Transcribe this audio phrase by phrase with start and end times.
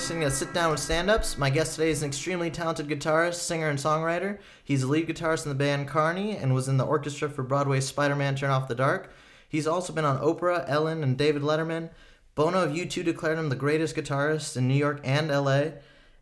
[0.00, 1.36] listening to Sit Down with Stand Ups.
[1.36, 4.38] My guest today is an extremely talented guitarist, singer, and songwriter.
[4.64, 7.86] He's the lead guitarist in the band Carney and was in the orchestra for Broadway's
[7.86, 9.12] Spider Man Turn Off the Dark.
[9.46, 11.90] He's also been on Oprah, Ellen, and David Letterman.
[12.34, 15.72] Bono of U2 declared him the greatest guitarist in New York and LA,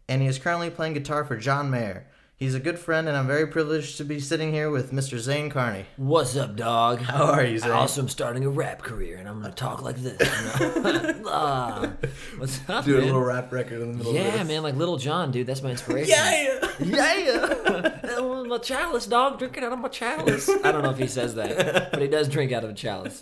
[0.08, 2.04] and he is currently playing guitar for John Mayer.
[2.38, 5.18] He's a good friend, and I'm very privileged to be sitting here with Mr.
[5.18, 5.86] Zane Carney.
[5.96, 7.00] What's up, dog?
[7.00, 7.72] How are you, Zane?
[7.72, 10.16] Also am starting a rap career, and I'm gonna talk like this.
[11.30, 11.92] Ah,
[12.38, 13.06] what's up, Do a man?
[13.06, 14.46] little rap record in the middle of yeah, this.
[14.48, 15.48] man, like Lil Jon, dude.
[15.48, 16.10] That's my inspiration.
[16.16, 18.20] Yeah, yeah, yeah.
[18.46, 20.48] my chalice, dog, drinking out of my chalice.
[20.48, 23.20] I don't know if he says that, but he does drink out of a chalice.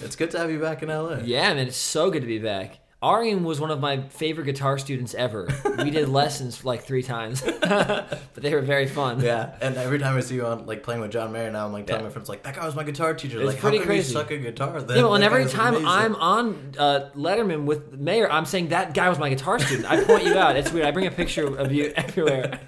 [0.00, 1.18] It's good to have you back in LA.
[1.24, 2.78] yeah, man, it's so good to be back.
[3.00, 5.48] Arian was one of my favorite guitar students ever.
[5.78, 9.20] We did lessons like three times, but they were very fun.
[9.20, 11.72] Yeah, and every time I see you on like playing with John Mayer now, I'm
[11.72, 12.08] like telling Yeah.
[12.08, 13.38] my friends like that guy was my guitar teacher.
[13.40, 14.12] It's like, pretty how crazy.
[14.12, 14.82] you suck a guitar?
[14.82, 15.88] Then well, and every time amazing.
[15.88, 19.88] I'm on uh, Letterman with Mayer, I'm saying that guy was my guitar student.
[19.88, 20.56] I point you out.
[20.56, 20.86] It's weird.
[20.86, 22.58] I bring a picture of you everywhere.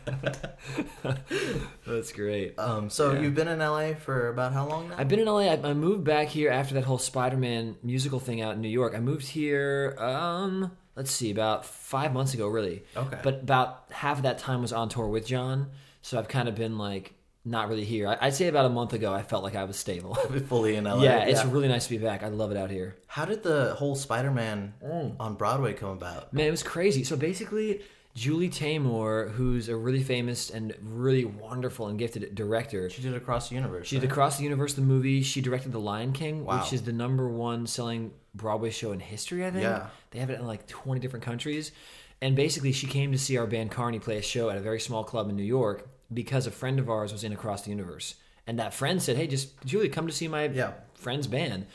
[1.91, 2.59] That's great.
[2.59, 3.21] Um, so Yeah.
[3.21, 4.95] you've been in LA for about how long now?
[4.99, 5.41] I've been in LA.
[5.53, 8.95] I, I moved back here after that whole Spider-Man musical thing out in New York.
[8.95, 9.95] I moved here.
[9.99, 12.83] Um, let's see, about five months ago, really.
[12.97, 13.19] Okay.
[13.23, 15.71] But about half of that time was on tour with John,
[16.03, 18.07] so I've kind of been like not really here.
[18.07, 20.15] I, I'd say about a month ago, I felt like I was stable.
[20.49, 21.03] fully in LA.
[21.03, 22.23] yeah, it's really nice to be back.
[22.23, 22.97] I love it out here.
[23.07, 25.17] How did the whole Spider-Man Mm.
[25.19, 26.33] on Broadway come about?
[26.35, 27.03] Man, it was crazy.
[27.03, 27.81] So basically,
[28.21, 33.49] Julie Taymor, who's a really famous and really wonderful and gifted director, She did Across
[33.49, 33.87] the Universe.
[33.89, 34.13] she did right?
[34.13, 35.23] Across the Universe, the movie.
[35.23, 36.61] She directed The Lion King, Wow.
[36.61, 39.63] which is the number one selling Broadway show in history, I think.
[39.63, 39.87] Yeah.
[40.11, 41.73] They have it in like 20 different countries.
[42.21, 44.81] And basically, she came to see our band Carney play a show at a very
[44.81, 48.17] small club in New York because a friend of ours was in Across the Universe.
[48.47, 50.73] And that friend said, Hey, just Julie, come to see my Yeah.
[50.93, 51.69] friend's band.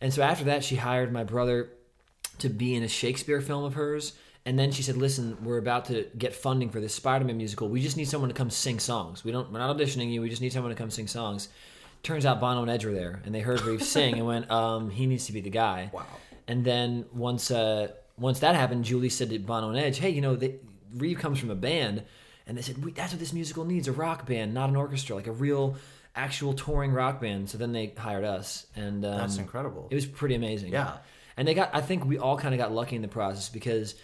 [0.00, 1.70] And so after that, she hired my brother
[2.38, 4.14] to be in a Shakespeare film of hers.
[4.46, 7.68] And then she said, "Listen, we're about to get funding for this Spider-Man musical.
[7.68, 9.24] We just need someone to come sing songs.
[9.24, 9.52] We don't.
[9.52, 10.22] We're not auditioning you.
[10.22, 11.48] We just need someone to come sing songs."
[12.04, 14.88] Turns out Bono and Edge were there, and they heard Reeve sing and went, um,
[14.90, 16.06] "He needs to be the guy." Wow.
[16.46, 20.20] And then once uh, once that happened, Julie said to Bono and Edge, "Hey, you
[20.20, 20.54] know, they,
[20.94, 22.04] Reeve comes from a band,"
[22.46, 25.26] and they said, "That's what this musical needs: a rock band, not an orchestra, like
[25.26, 25.76] a real."
[26.18, 27.50] Actual touring rock band.
[27.50, 29.86] So then they hired us, and um, That's incredible.
[29.90, 30.72] it was pretty amazing.
[30.72, 30.96] Yeah.
[31.36, 33.96] And they got I think we all kind of got lucky in the process because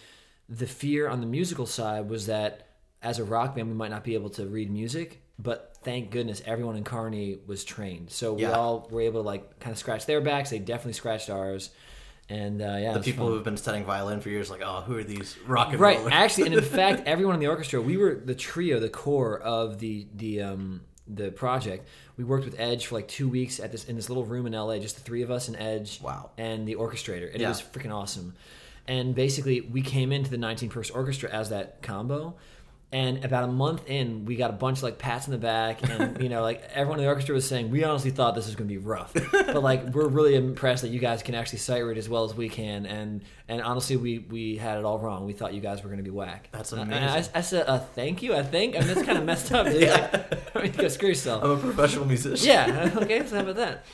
[0.49, 2.67] the fear on the musical side was that
[3.01, 6.41] as a rock band we might not be able to read music, but thank goodness
[6.45, 8.09] everyone in Carney was trained.
[8.11, 8.51] So we Yeah.
[8.51, 10.49] all were able to like kind of scratch their backs.
[10.49, 11.69] They definitely scratched ours.
[12.29, 15.03] And uh, yeah, the people who've been studying violin for years, like, oh, who are
[15.03, 16.13] these rock and right rollers?
[16.13, 19.79] actually and in fact everyone in the orchestra we were the trio the core of
[19.79, 23.83] the the um the project we worked with edge for like two weeks at this
[23.83, 26.29] in this little room in la just the three of us and edge Wow.
[26.37, 27.47] and the orchestrator and Yeah.
[27.47, 28.35] it was freaking awesome
[28.87, 32.35] and basically we came into the 19 person orchestra as that combo
[32.91, 35.81] and about a month in we got a bunch of like pats in the back
[35.89, 38.55] and you know like everyone in the orchestra was saying we honestly thought this was
[38.55, 41.79] going to be rough but like we're really impressed that you guys can actually sight
[41.79, 45.25] read as well as we can and and honestly we we had it all wrong
[45.25, 46.93] we thought you guys were going to be whack That's amazing.
[46.93, 49.51] and I, I said uh, thank you i think i mean that's kind of messed
[49.53, 49.81] up dude.
[49.81, 50.23] Yeah.
[50.53, 52.47] I mean, go screw yourself I'm a professional musician.
[52.47, 53.85] yeah okay so how about that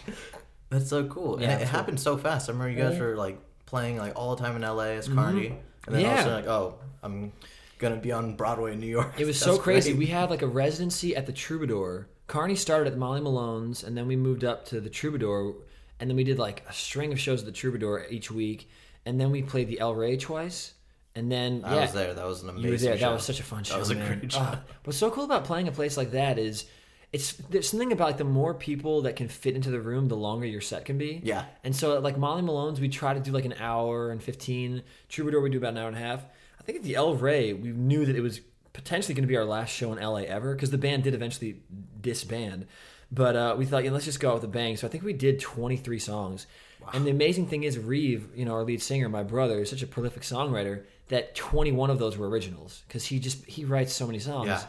[0.72, 1.42] That's so cool.
[1.42, 1.80] Yeah, and it, it cool.
[1.80, 2.48] happened so fast.
[2.48, 3.02] I remember you guys Yeah.
[3.06, 6.02] were like playing like all the time in LA as Carney, and then Mm-hmm.
[6.02, 6.14] Yeah.
[6.20, 7.32] a sudden like, oh, I'm
[7.78, 9.14] gonna be on Broadway in New York.
[9.20, 9.92] It was That's so crazy.
[9.92, 10.00] great.
[10.00, 12.08] We had like a residency at the Troubadour.
[12.28, 15.54] Carney started at Molly Malone's, and then we moved up to the Troubadour,
[16.00, 18.70] and then we did like a string of shows at the Troubadour each week,
[19.06, 20.74] and then we played the El Rey twice,
[21.16, 22.14] and then I yeah, was there.
[22.14, 22.66] That was an amazing.
[22.66, 22.98] you were there.
[22.98, 23.06] Show.
[23.08, 23.74] That was such a fun show.
[23.74, 24.20] That was a man.
[24.20, 24.40] great show.
[24.42, 26.66] Ah, what's so cool about playing a place like that is.
[27.12, 30.16] It's there's something about like the more people that can fit into the room, the
[30.16, 31.22] longer your set can be.
[31.24, 31.46] Yeah.
[31.64, 34.84] And so like Molly Malone's, we try to do like an hour and fifteen.
[35.10, 36.24] Troubadour, we do about an hour and a half.
[36.60, 38.42] I think at the El Rey, we knew that it was
[38.74, 41.62] potentially going to be our last show in LA ever because the band did eventually
[42.00, 42.68] disband.
[43.12, 44.78] But uh, we thought, let's just go out with a bang.
[44.78, 46.46] So I think we did 23 songs.
[46.80, 46.90] Wow.
[46.94, 49.82] And the amazing thing is, Reeve, you know, our lead singer, my brother, is such
[49.82, 54.06] a prolific songwriter that 21 of those were originals because he just he writes so
[54.06, 54.64] many songs, Yeah.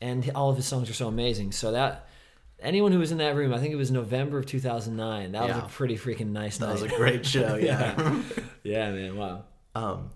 [0.00, 1.52] And all of his songs are so amazing.
[1.52, 2.08] So that
[2.58, 5.32] anyone who was in that room, I think it was November of 2009.
[5.32, 6.72] That was a pretty freaking nice That night.
[6.74, 7.56] was a great show.
[7.60, 8.20] Yeah.
[8.62, 9.16] yeah, man.
[9.16, 9.44] Wow.
[9.74, 10.10] um,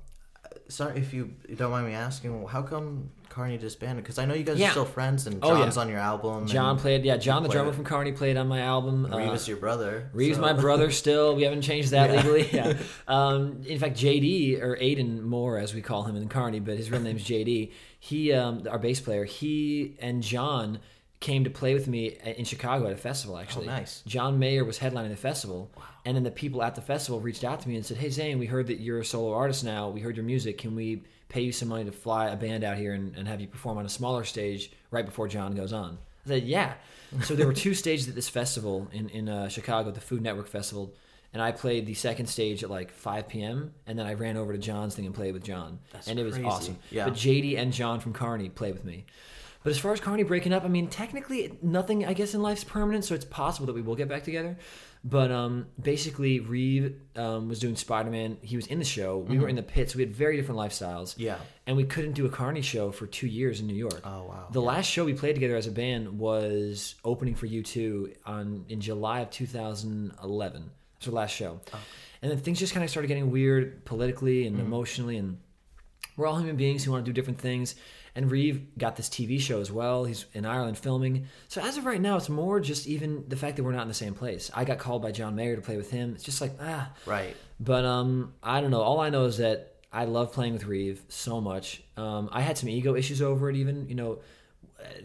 [0.69, 4.05] sorry if you don't mind me asking, how come Carney disbanded?
[4.05, 4.69] Because I know you guys Yeah.
[4.69, 5.61] are still friends, and Oh, yeah.
[5.63, 6.47] John's on your album.
[6.47, 7.17] John and played, yeah.
[7.17, 7.75] John, the played drummer it.
[7.75, 9.07] from Carney, played on my album.
[9.11, 10.11] Uh, is your brother.
[10.13, 11.35] Reeves, so- my brother, still.
[11.35, 12.49] We haven't changed that legally.
[12.53, 12.75] Yeah.
[13.09, 16.91] Um, in fact, JD or Aiden Moore, as we call him in Carney, but his
[16.91, 17.73] real name's JD.
[17.99, 20.81] He, um, our bass player, he and John
[21.21, 23.37] came to play with me in Chicago at a festival.
[23.39, 24.03] Actually, Oh, nice.
[24.07, 25.71] John Mayer was headlining the festival,
[26.07, 28.39] and then the people at the festival reached out to me and said, "Hey Zane,
[28.39, 29.91] we heard that you're a solo artist now.
[29.91, 30.57] We heard your music.
[30.57, 33.41] Can we pay you some money to fly a band out here and, and have
[33.41, 35.97] you perform on a smaller stage right before John goes on?"
[36.27, 36.75] I said, "Yeah."
[37.25, 40.49] so there were two stages at this festival in in uh, Chicago, the Food Network
[40.49, 40.93] Festival.
[41.33, 43.73] And I played the second stage at like 5 p.m.
[43.87, 46.25] and then I ran over to John's thing and played with John, That's and it
[46.25, 46.49] was crazy.
[46.49, 46.79] awesome.
[46.91, 47.05] Yeah.
[47.05, 49.05] But JD and John from Carney played with me.
[49.63, 52.65] But as far as Carney breaking up, I mean, technically, nothing I guess in life's
[52.65, 54.57] permanent, so it's possible that we will get back together.
[55.03, 58.37] But um, basically, Reeve um, was doing Spider Man.
[58.43, 59.17] He was in the show.
[59.17, 59.95] We were in the pits.
[59.97, 61.15] We had very different lifestyles.
[61.17, 61.39] Yeah.
[61.67, 64.03] And we couldn't do a Carney show for two years in New York.
[64.05, 64.49] Oh, wow.
[64.53, 68.81] The last show we played together as a band was opening for U2 on in
[68.83, 70.71] July of 2011.
[70.99, 71.61] That's our last show.
[71.73, 71.79] Oh.
[72.23, 74.59] And then things just kind of started getting weird politically Mm-hmm.
[74.59, 75.39] and emotionally, and
[76.17, 77.75] we're all human beings who want to do different things.
[78.15, 80.05] And Reeve got this TV show as well.
[80.05, 81.27] He's in Ireland filming.
[81.49, 83.89] So as of right now, it's more just even the fact that we're not in
[83.89, 84.51] the same place.
[84.53, 86.15] I got called by John Mayer to play with him.
[86.15, 86.91] It's just like ah.
[87.07, 87.37] Right.
[87.61, 88.83] But um, I don't know.
[88.83, 91.83] All I know is that I love playing with Reeve so much.
[91.97, 94.19] Um, I had some ego issues over it, even you know,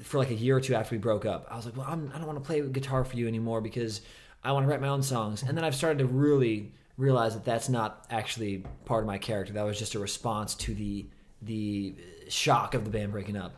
[0.04, 1.48] for like a year or two after we broke up.
[1.50, 4.02] I was like, well, I'm, I don't want to play guitar for you anymore because
[4.44, 5.44] I want to write my own songs.
[5.44, 9.54] And then I've started to really realize that that's not actually part of my character.
[9.54, 11.06] That was just a response to the
[11.42, 11.94] the
[12.30, 13.56] shock of the band breaking up.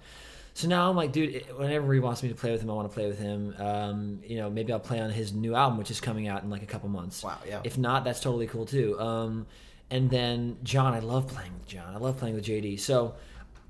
[0.53, 2.89] So now I'm like, dude, whenever he wants me to play with him, I want
[2.89, 3.53] to play with him.
[3.59, 6.49] Um, you know, maybe I'll play on his new album, which is coming out in
[6.49, 7.23] like a couple months.
[7.23, 7.61] Wow, yeah.
[7.63, 8.99] If not, that's totally cool too.
[8.99, 9.45] Um,
[9.91, 11.93] and then John, I love playing with John.
[11.93, 12.79] I love playing with JD.
[12.79, 13.13] So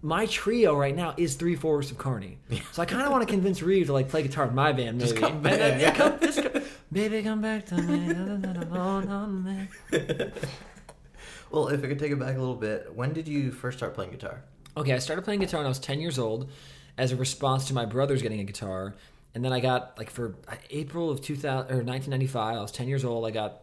[0.01, 2.37] my trio right now is three fourths of Carney.
[2.71, 4.97] So I kind of want to convince Reeve to like play guitar with my band.
[4.97, 5.09] Maybe.
[5.09, 5.93] Just come back, yeah.
[5.93, 6.46] come- just
[6.97, 8.11] baby, come back to me.
[8.71, 9.69] Hold on, man.
[11.51, 13.93] Well, if I could take it back a little bit, when did you first start
[13.93, 14.43] playing guitar?
[14.75, 16.49] Okay, I started playing guitar when I was 10 years old
[16.97, 18.95] as a response to my brothers getting a guitar.
[19.35, 20.35] And then I got, like, for
[20.71, 23.25] April of 2000, or 1995, I was 10 years old.
[23.27, 23.61] I got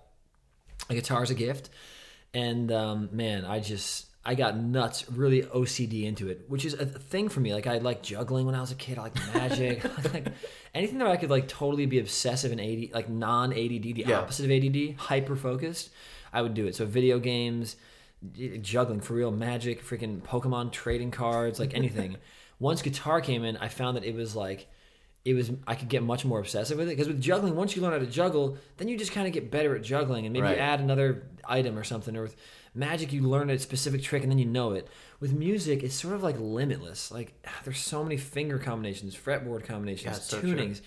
[0.88, 1.70] a guitar as a gift.
[2.32, 6.86] And um, man, I just, I got nuts, really OCD into it, which is a
[6.86, 7.52] thing for me.
[7.52, 8.98] Like, I like juggling when I was a kid.
[8.98, 9.84] I like magic.
[9.98, 10.26] I like
[10.74, 14.20] anything that I could, like, totally be obsessive and AD, like non ADD, the Yeah.
[14.20, 15.90] opposite of ADD, hyper focused,
[16.32, 16.74] I would do it.
[16.74, 17.76] So, video games,
[18.62, 22.16] juggling for real magic freaking pokemon trading cards like anything
[22.58, 24.66] once guitar came in i found that it was like
[25.26, 27.82] it was i could get much more obsessive with it because with juggling once you
[27.82, 30.44] learn how to juggle then you just kind of get better at juggling and maybe
[30.46, 30.58] Right.
[30.58, 32.36] add another item or something or with
[32.74, 34.88] magic you learn a specific trick and then you know it.
[35.20, 37.10] With music it's sort of like limitless.
[37.10, 37.32] Like
[37.64, 40.80] there's so many finger combinations fretboard combinations Yeah, it's so tunings.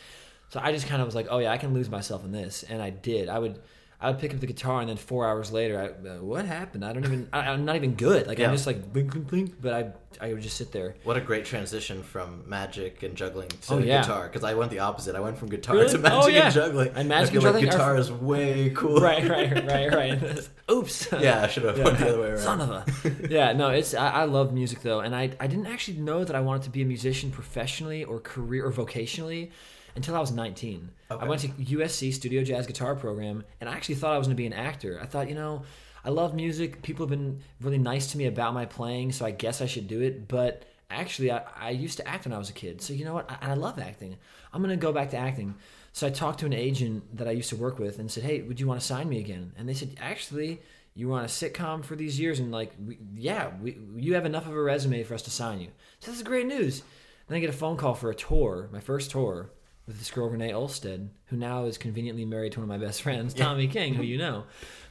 [0.50, 2.63] So I just kind of was like, oh yeah, I can lose myself in this,
[2.63, 3.28] and I did.
[3.28, 3.60] I would,
[4.00, 6.86] I would pick up the guitar, and then four hours later, I, uh, what happened?
[6.86, 8.28] I don't even, I, I'm not even good.
[8.28, 8.46] Like Yeah.
[8.46, 9.56] I'm just like blink, blink, blink.
[9.60, 10.94] But I, I would just sit there.
[11.04, 14.02] What a great transition from magic and juggling to Oh, yeah.
[14.02, 14.28] guitar.
[14.28, 15.16] Because I went the opposite.
[15.16, 15.92] I went from guitar Really?
[15.94, 16.46] to magic Oh, yeah.
[16.46, 16.92] and juggling.
[16.96, 19.00] And magic I feel and like juggling are- guitar is way cool.
[19.02, 20.50] right, right, right, right.
[20.72, 21.08] Oops.
[21.20, 22.38] Yeah, I should have went the other way around.
[22.40, 22.86] Son of a.
[23.32, 26.36] Yeah, no, it's I, I love music though, and I I didn't actually know that
[26.36, 29.50] I wanted to be a musician professionally or career or vocationally
[29.98, 30.90] until I was 19.
[31.12, 31.26] Okay.
[31.26, 34.38] I went to USC Studio Jazz Guitar Program, and I actually thought I was going
[34.38, 35.00] to be an actor.
[35.02, 35.64] I thought, you know,
[36.06, 36.82] I love music.
[36.84, 39.88] People have been really nice to me about my playing, so I guess I should
[39.88, 40.27] do it.
[40.27, 43.13] But actually, I, I used to act when I was a kid, so you know
[43.13, 43.30] what?
[43.30, 44.16] I, I love acting.
[44.54, 45.56] I'm going to go back to acting.
[45.92, 48.42] So I talked to an agent that I used to work with and said, "Hey,
[48.42, 50.62] would you want to sign me again?" And they said, "Actually."
[50.94, 54.25] You were on a sitcom for these years, and like, we, yeah, we, you have
[54.25, 55.68] enough of a resume for us to sign you.
[56.00, 56.82] So this is great news.
[57.27, 59.51] Then I get a phone call for a tour, my first tour,
[59.88, 63.01] with this girl Renee Olstead, who now is conveniently married to one of my best
[63.01, 64.44] friends, Tommy King, who you know.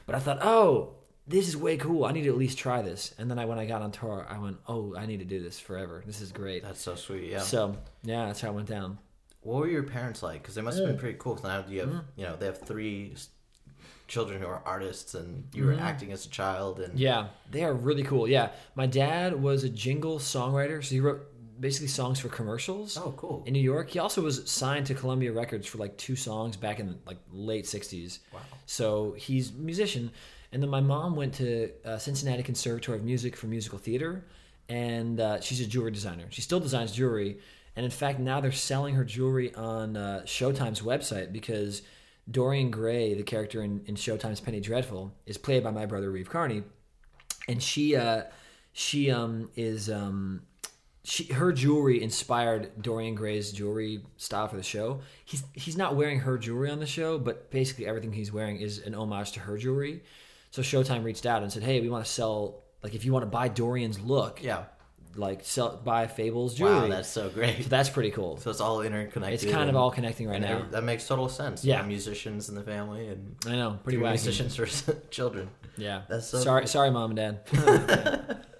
[0.05, 0.95] But I thought, oh,
[1.27, 2.05] this is way cool.
[2.05, 3.13] I need to at least try this.
[3.17, 5.41] And then I, when I got on tour, I went, oh, I need to do
[5.41, 6.01] this forever.
[6.05, 6.63] This is great.
[6.63, 7.29] That's so sweet.
[7.31, 7.39] Yeah.
[7.41, 8.97] So yeah, that's how it went down.
[9.41, 10.41] what were your parents like?
[10.41, 11.35] Because they must have been pretty cool.
[11.35, 11.99] 'cause now you have, mm-hmm.
[12.15, 13.13] you know, they have three
[14.07, 15.81] children who are artists, and you were mm-hmm.
[15.81, 18.27] acting as a child, and Yeah, they are really cool.
[18.27, 21.27] Yeah, my dad was a jingle songwriter, so he wrote
[21.59, 22.97] basically songs for commercials.
[22.97, 23.43] oh, cool.
[23.45, 23.89] in New York.
[23.89, 27.65] He also was signed to Columbia Records for like two songs back in like late
[27.65, 28.19] '60s.
[28.33, 28.39] Wow.
[28.65, 30.11] So he's a musician.
[30.51, 34.23] And then my mom went to uh, Cincinnati Conservatory of Music for musical theater,
[34.69, 36.25] and uh, she's a jewelry designer.
[36.29, 37.39] She still designs jewelry,
[37.75, 41.81] and in fact now they're selling her jewelry on uh, Showtime's website because
[42.31, 46.29] Dorian Gray, the character in, in Showtime's Penny Dreadful, is played by my brother Reeve
[46.29, 46.63] Carney,
[47.49, 48.23] and she uh,
[48.71, 50.43] she um, is um,
[51.07, 54.99] she her jewelry inspired Dorian Gray's jewelry style for the show.
[55.23, 58.79] He's he's not wearing her jewelry on the show, but basically everything he's wearing is
[58.79, 60.03] an homage to her jewelry.
[60.51, 63.23] So Showtime reached out and said, "Hey, we want to sell like if you want
[63.23, 64.65] to buy Dorian's look, yeah.
[65.15, 66.75] like sell buy Fables jewelry.
[66.75, 67.63] Wow, that's so great.
[67.63, 68.35] so that's pretty cool.
[68.37, 69.43] So it's all interconnected.
[69.43, 70.65] It's kind of all connecting right now.
[70.71, 71.63] that makes total sense.
[71.63, 71.83] Yeah.
[71.83, 74.09] Musicians in the family and I know, pretty wacky.
[74.25, 74.65] musicians for
[75.09, 75.49] children.
[75.77, 76.67] Yeah, That's so sorry, cool.
[76.67, 78.43] sorry, mom and dad.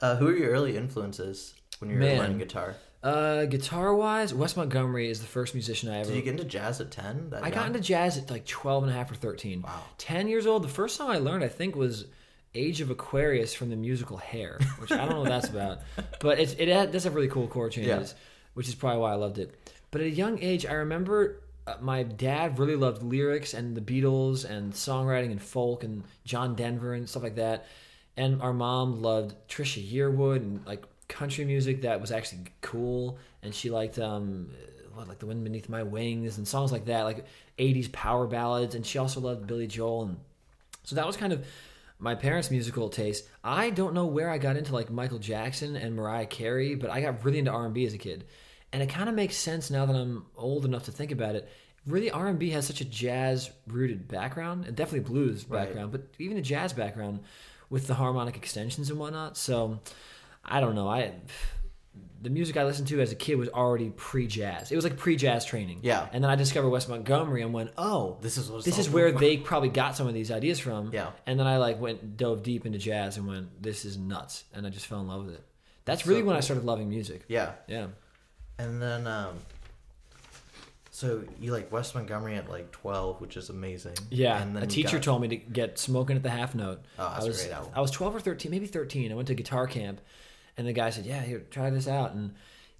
[0.00, 2.18] Uh, who are your early influences when you were Man.
[2.18, 2.74] learning guitar?
[3.02, 6.10] uh, guitar wise, Wes Montgomery is the first musician I ever.
[6.10, 7.30] Did you get into jazz at ten?
[7.30, 9.62] That I got into jazz at like 12 and a half or 13.
[9.62, 9.82] Wow.
[9.98, 12.06] 10 years old, the first song I learned, I think, was
[12.54, 15.80] Age of Aquarius from the musical Hair, which I don't know what that's about.
[16.20, 18.14] But it's, it had, does have really cool chord changes,
[18.54, 19.54] which is probably why I loved it.
[19.90, 23.80] But at a young age, I remember uh, my dad really loved lyrics and the
[23.80, 27.66] Beatles and songwriting and folk and John Denver and stuff like that.
[28.16, 33.18] And our mom loved Trisha Yearwood and like country music that was actually cool.
[33.42, 34.50] And she liked um,
[34.94, 37.24] what like the wind beneath my wings and songs like that, like
[37.58, 38.74] 80s power ballads.
[38.74, 40.16] And she also loved Billy Joel and
[40.84, 41.44] so that was kind of
[41.98, 43.24] my parents' musical taste.
[43.44, 47.00] I don't know where I got into like Michael Jackson and Mariah Carey, but I
[47.02, 48.24] got really into R&B as a kid.
[48.72, 51.48] And it kind of makes sense now that I'm old enough to think about it.
[51.86, 55.64] Really R&B has such a jazz rooted background, and definitely blues Right.
[55.66, 57.20] background, but even a jazz background
[57.68, 59.36] with the harmonic extensions and whatnot.
[59.36, 59.80] So
[60.48, 60.88] I don't know.
[60.88, 61.12] I
[62.20, 64.72] the music I listened to as a kid was already pre-jazz.
[64.72, 65.80] It was like pre-jazz training.
[65.82, 66.08] Yeah.
[66.12, 69.06] And then I discovered Wes Montgomery and went, "Oh, This is what this is where
[69.08, 69.20] about.
[69.20, 70.90] they probably got some of these ideas from.
[70.92, 71.10] Yeah.
[71.26, 74.66] And then I like went dove deep into jazz and went, this is nuts, and
[74.66, 75.44] I just fell in love with it.
[75.84, 77.22] That's So really when I started loving music.
[77.28, 77.86] Yeah, Yeah.
[78.58, 79.36] and then um,
[80.90, 83.94] so you like Wes Montgomery at like twelve, which is amazing.
[84.10, 84.42] Yeah.
[84.42, 86.80] and then a teacher got- told me to get smoking at the half note.
[86.98, 87.72] Oh, that's I a was great album.
[87.76, 89.12] I was twelve or thirteen, maybe thirteen.
[89.12, 90.00] I went to guitar camp,
[90.58, 92.34] and the guy said, "Yeah, here, try this out." And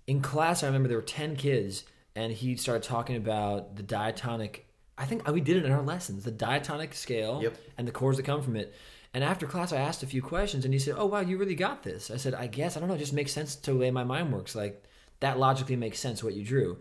[0.07, 4.67] in class, I remember there were ten kids, and he started talking about the diatonic.
[4.99, 7.57] I think uh, we did it in our lessons, the diatonic scale Yep.
[7.79, 8.75] and the chords that come from it.
[9.15, 11.55] And after class, I asked a few questions, and he said, "Oh wow, you really
[11.55, 12.97] got this." I said, "I guess I don't know.
[12.97, 14.55] It just makes sense to the way my mind works.
[14.55, 14.85] Like
[15.21, 16.79] that logically makes sense what you drew."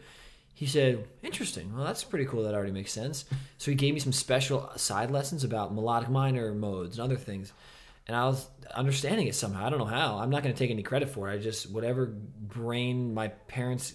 [0.54, 1.75] He said, "Interesting.
[1.75, 2.44] Well, that's pretty cool.
[2.44, 3.25] That already makes sense."
[3.60, 7.54] So he gave me some special side lessons about melodic minor modes and other things,
[8.07, 9.65] and I was understanding it somehow.
[9.65, 10.17] I don't know how.
[10.17, 11.33] I'm not going to take any credit for it.
[11.33, 13.93] I just whatever brain my parents,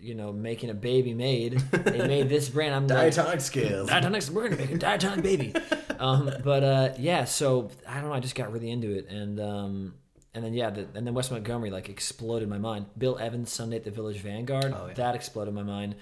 [0.00, 2.72] you know, making a baby made, they made this brain.
[2.72, 3.88] I'm like, diatonic scales.
[3.88, 4.24] diatonic.
[4.30, 5.54] We're gonna make a diatonic baby.
[5.98, 8.12] Um, but uh, yeah, so I don't know.
[8.12, 9.94] I just got really into it, and um,
[10.34, 12.84] and then yeah, the, and then Wes Montgomery like exploded my mind.
[12.98, 14.92] Bill Evans Sunday at the Village Vanguard Oh, yeah.
[14.92, 15.94] that exploded my mind.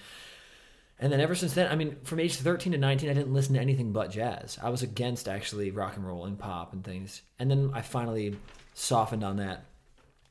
[0.99, 3.53] And then ever since then, I mean, from age 13 to 19, I didn't listen
[3.55, 4.57] to anything but jazz.
[4.63, 7.21] I was against actually rock and roll and pop and things.
[7.37, 8.37] And then I finally
[8.73, 9.65] softened on that.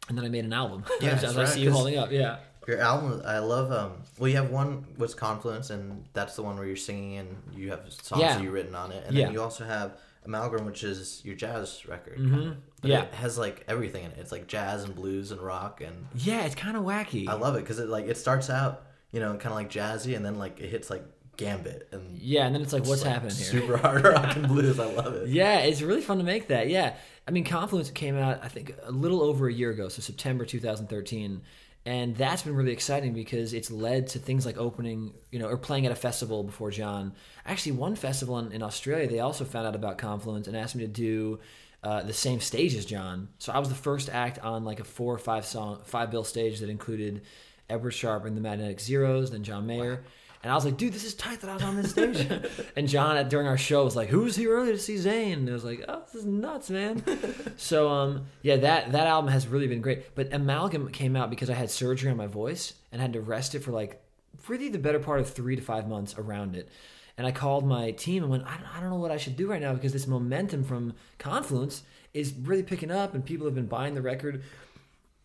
[0.09, 0.85] And then I made an album.
[1.03, 2.11] Yeah, as that's I see you holding up.
[2.11, 2.39] Yeah.
[2.67, 3.71] Your album, I love.
[3.73, 7.37] Um, well, you have one was Confluence, and that's the one where you're singing and
[7.55, 8.35] you have songs Yeah.
[8.37, 9.27] that you written on it, and Yeah.
[9.27, 12.17] then you also have Amalgam, which is your jazz record.
[12.19, 12.31] Mhm.
[12.31, 12.57] kind of.
[12.81, 13.03] But Yeah.
[13.03, 14.17] it has like everything in it.
[14.19, 17.29] It's like jazz and blues and rock, and Yeah, it's kind of wacky.
[17.29, 20.17] I love it because it like it starts out, you know, kind of like jazzy,
[20.17, 21.05] and then like it hits like
[21.37, 23.47] gambit and yeah, and then it's like, what's like, happening here?
[23.47, 24.79] Super hard rock and blues.
[24.79, 25.29] I love it.
[25.29, 26.69] Yeah, it's really fun to make that.
[26.69, 26.95] Yeah.
[27.27, 30.45] I mean, Confluence came out, I think, a little over a year ago, so September
[30.45, 31.43] 2013.
[31.87, 35.59] And that's been really exciting because it's led to things like opening, you know, or
[35.59, 37.13] playing at a festival before John.
[37.45, 40.85] Actually, one festival in, in Australia, they also found out about Confluence and asked me
[40.85, 41.41] to do
[41.83, 43.29] uh, the same stage as John.
[43.39, 46.25] So I was the first act on like a four or five song, five bill
[46.25, 47.23] stage that included
[47.69, 50.05] Edward Sharpe and the Magnetic Zeros, then John Mayer.
[50.45, 52.29] And I was like, dude, this is tight that I was on this stage.
[52.77, 55.39] and John, at, during our show, was like, who's here early to see Zane?
[55.39, 57.03] And I was like, oh, this is nuts, man.
[57.57, 60.15] so, um, yeah, that, that album has really been great.
[60.15, 63.55] But Amalgam came out because I had surgery on my voice and had to rest
[63.55, 64.03] it for like
[64.47, 66.69] really the better part of three to five months around it.
[67.17, 69.37] And I called my team and went, I don't, I don't know what I should
[69.37, 73.55] do right now because this momentum from Confluence is really picking up and people have
[73.55, 74.43] been buying the record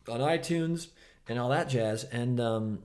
[0.08, 0.88] on iTunes
[1.30, 2.04] and all that jazz.
[2.06, 2.80] And um,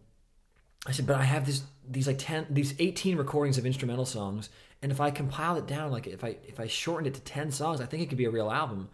[0.87, 4.51] I said, but I have this these like ten these eighteen recordings of instrumental songs,
[4.83, 7.51] and if I compile it down, like if I if I shortened it to ten
[7.51, 8.91] songs, I think it could be a real album.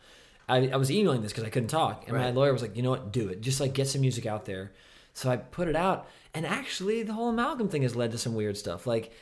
[0.48, 2.82] I, I was emailing this because I couldn't talk, and my lawyer was like, you
[2.82, 3.40] know what, do it.
[3.40, 4.72] Just like get some music out there.
[5.12, 8.34] So I put it out, and actually, the whole amalgam thing has led to some
[8.34, 8.86] weird stuff.
[8.86, 9.12] Like,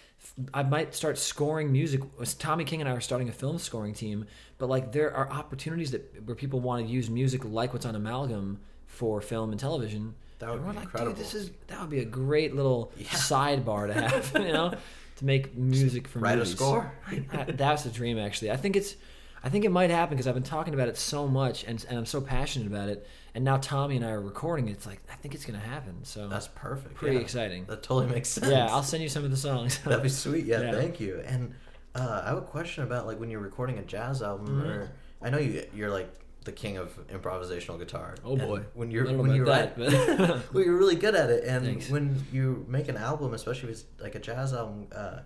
[0.55, 2.01] I might start scoring music.
[2.39, 4.27] Tommy King and I are starting a film scoring team,
[4.59, 7.95] but like there are opportunities that where people want to use music like what's on
[7.95, 8.61] amalgam
[8.99, 10.14] for film and television.
[10.40, 11.12] That would be like, incredible.
[11.14, 13.07] Dude, this is that would be a great little Yeah.
[13.09, 14.75] sidebar to have, you know,
[15.17, 16.93] to make music for Write a score.
[17.49, 18.50] That's a dream, actually.
[18.50, 18.97] I think it's,
[19.43, 21.97] I think it might happen because I've been talking about it so much, and and
[21.99, 23.07] I'm so passionate about it.
[23.35, 24.73] And now Tommy and I are recording it.
[24.73, 26.05] It's like I think it's gonna happen.
[26.05, 26.97] So That's perfect.
[26.97, 27.23] pretty yeah.
[27.23, 27.64] exciting.
[27.67, 28.49] That totally makes sense.
[28.50, 29.78] Yeah, I'll send you some of the songs.
[29.85, 30.45] That'd be sweet.
[30.45, 30.73] Yeah, Yeah.
[30.73, 31.23] thank you.
[31.25, 31.55] And
[31.95, 34.67] uh, I have a question about like when you're recording a jazz album, Mhm.
[34.67, 34.90] or
[35.23, 36.12] I know you you're like
[36.49, 38.14] the king of improvisational guitar.
[38.25, 38.61] Oh, And boy.
[38.75, 41.28] when you're I don't know when you about write, that, well, you're really good at
[41.31, 41.90] it, and Thanks.
[41.90, 45.21] when you make an album, especially if it's like a jazz album, uh,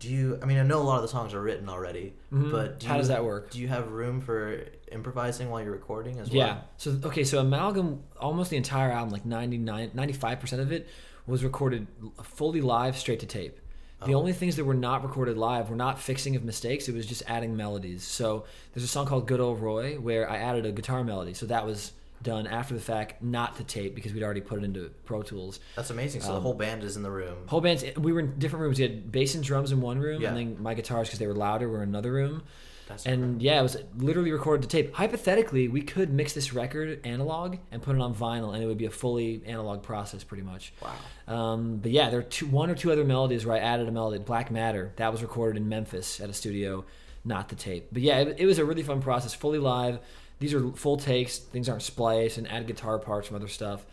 [0.00, 0.38] do you?
[0.42, 2.50] I mean, I know a lot of the songs are written already, Mhm.
[2.50, 3.50] but do How you, does that work?
[3.50, 6.38] Do you have room for improvising while you're recording as well?
[6.38, 6.60] Yeah.
[6.78, 10.88] So okay, so Amalgam, almost the entire album, like 99, 95 percent of it,
[11.26, 11.86] was recorded
[12.22, 13.60] fully live, straight to tape.
[14.06, 16.88] The only things that were not recorded live were not fixing of mistakes.
[16.88, 18.02] It was just adding melodies.
[18.04, 21.34] So there's a song called "Good Old Roy" where I added a guitar melody.
[21.34, 21.92] So that was
[22.22, 25.60] done after the fact, not to tape because we'd already put it into Pro Tools.
[25.76, 26.22] That's amazing.
[26.22, 27.36] So the Um, whole band is in the room.
[27.48, 27.84] Whole bands.
[27.98, 28.78] We were in different rooms.
[28.78, 30.28] We had bass and drums in one room, Yeah.
[30.28, 32.42] and then my guitars because they were louder were in another room.
[32.88, 34.94] That's And yeah, it was literally recorded to tape.
[34.94, 38.78] Hypothetically, we could mix this record analog and put it on vinyl, and it would
[38.78, 40.72] be a fully analog process, pretty much.
[40.82, 40.94] wow.
[41.26, 43.92] Um, but yeah, there are two, one or two other melodies where I added a
[43.92, 44.18] melody.
[44.18, 46.84] Black Matter that was recorded in Memphis at a studio,
[47.24, 47.88] not the tape.
[47.92, 49.98] But yeah, it, it was a really fun process, fully live.
[50.38, 51.38] These are full takes.
[51.38, 53.86] Things aren't spliced, and added guitar parts from other stuff.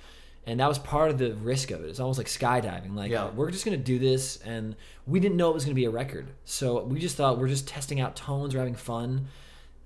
[0.45, 1.89] And that was part of the risk of it.
[1.89, 2.95] It's almost like skydiving.
[2.95, 3.29] Like Yeah.
[3.29, 6.27] we're just gonna do this, and we didn't know it was gonna be a record.
[6.45, 9.27] So we just thought we're just testing out tones, we're having fun.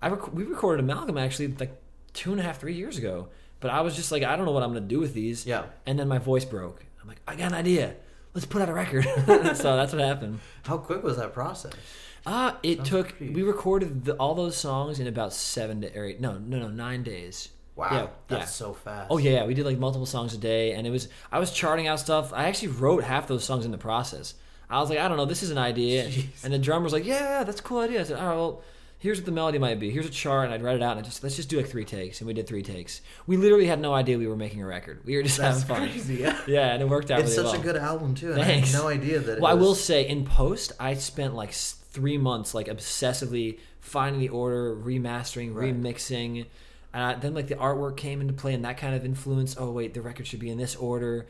[0.01, 1.81] I rec- we recorded Amalgam actually like
[2.13, 3.27] two and a half, three years ago.
[3.59, 5.45] But I was just like, I don't know what I'm gonna do with these.
[5.45, 5.63] Yeah.
[5.85, 6.85] And then my voice broke.
[7.01, 7.95] I'm like, I got an idea.
[8.33, 9.03] Let's put out a record.
[9.55, 10.39] so that's what happened.
[10.63, 11.73] How quick was that process?
[12.25, 13.15] Ah, it Sounds took.
[13.19, 16.19] We recorded the, all those songs in about seven to eight.
[16.19, 17.49] No, no, no, nine days.
[17.75, 18.45] Wow, Yeah, that's yeah.
[18.45, 19.07] so fast.
[19.11, 21.09] Oh yeah, yeah, we did like multiple songs a day, and it was.
[21.31, 22.31] I was charting out stuff.
[22.33, 24.33] I actually wrote half those songs in the process.
[24.69, 26.43] I was like, I don't know, this is an idea, Jeez.
[26.43, 27.99] and the drummer was like, Yeah, that's a cool idea.
[27.99, 28.63] I said, All right, well,
[28.97, 29.91] here's what the melody might be.
[29.91, 31.67] Here's a chart, and I'd write it out, and I just let's just do like
[31.67, 33.01] three takes, and we did three takes.
[33.27, 35.01] We literally had no idea we were making a record.
[35.05, 35.89] We were just That's having fun.
[35.89, 36.15] crazy.
[36.15, 36.39] Yeah.
[36.47, 37.19] Yeah, and it worked out.
[37.19, 37.61] It's really such well.
[37.61, 38.33] a good album too.
[38.35, 38.73] Thanks.
[38.73, 39.39] I had no idea that.
[39.41, 44.19] Well, it I will say in post, I spent like three months like obsessively finding
[44.21, 45.73] the order, remastering, Right.
[45.75, 46.45] remixing,
[46.95, 49.57] and I, then like the artwork came into play, and that kind of influenced.
[49.59, 51.27] Oh wait, the record should be in this order.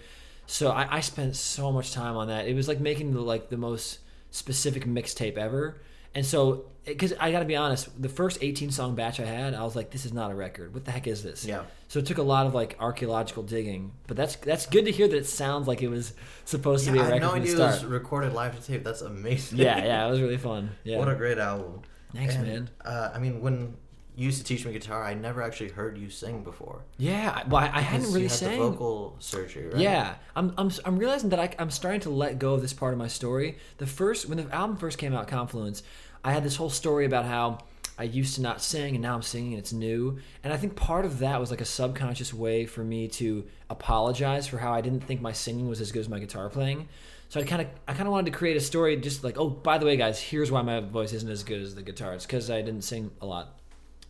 [0.48, 2.48] So I, I spent so much time on that.
[2.48, 4.00] It was like making the like the most
[4.32, 5.82] specific mixtape ever.
[6.14, 9.54] And so, because I got to be honest, the first 18 song batch I had,
[9.54, 10.74] I was like, "This is not a record.
[10.74, 11.64] What the heck is this?" Yeah.
[11.90, 15.08] So it took a lot of like archaeological digging, but that's that's good to hear
[15.10, 16.14] that it sounds like it was
[16.46, 18.66] supposed to be Yeah, a I had record no idea it was recorded live to
[18.66, 18.84] tape.
[18.86, 19.58] That's amazing.
[19.58, 20.72] yeah, yeah, it was really fun.
[20.86, 21.00] Yeah.
[21.00, 21.82] What a great album.
[22.14, 22.70] Thanks, And, man.
[22.86, 23.76] Uh, I mean, when
[24.16, 26.84] used to teach me guitar, I never actually heard you sing before.
[26.98, 28.60] yeah, well, I, I hadn't really you had sang.
[28.60, 29.78] the vocal surgery, right?
[29.78, 32.94] Yeah, I'm, I'm I'm realizing that I, I'm starting to let go of this part
[32.94, 33.58] of my story.
[33.78, 35.84] The first when the album first came out, Confluence,
[36.24, 37.60] I had this whole story about how
[37.98, 40.20] I used to not sing and now I'm singing and it's new.
[40.44, 44.48] And I think part of that was like a subconscious way for me to apologize
[44.48, 46.90] for how I didn't think my singing was as good as my guitar playing.
[47.30, 49.50] So I kind of I kind of wanted to create a story just like, oh,
[49.50, 52.14] by the way, guys, here's why my voice isn't as good as the guitar.
[52.14, 53.60] It's because I didn't sing a lot.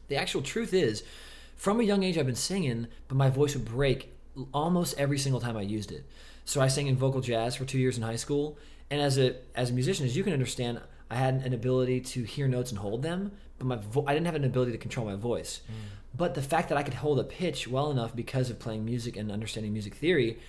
[0.08, 1.04] The actual truth is,
[1.56, 4.16] from a young age, I've been singing, but my voice would break
[4.54, 6.06] almost every single time I used it.
[6.44, 8.58] So I sang in vocal jazz for two years in high school,
[8.92, 12.24] and as a as a musician, as you can understand, I had an ability to
[12.24, 15.06] hear notes and hold them, but my vo- I didn't have an ability to control
[15.06, 15.62] my voice.
[15.68, 15.74] Mm.
[16.18, 19.18] But the fact that I could hold a pitch well enough because of playing music
[19.18, 20.40] and understanding music theory,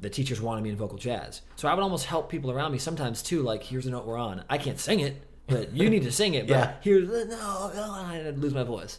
[0.00, 1.42] the teachers wanted me in vocal jazz.
[1.56, 3.42] So I would almost help people around me sometimes too.
[3.42, 4.44] Like, here's a note we're on.
[4.50, 6.46] I can't sing it, but you need to sing it.
[6.46, 6.72] But Yeah.
[6.80, 8.98] here's the no, no, I'd lose my voice.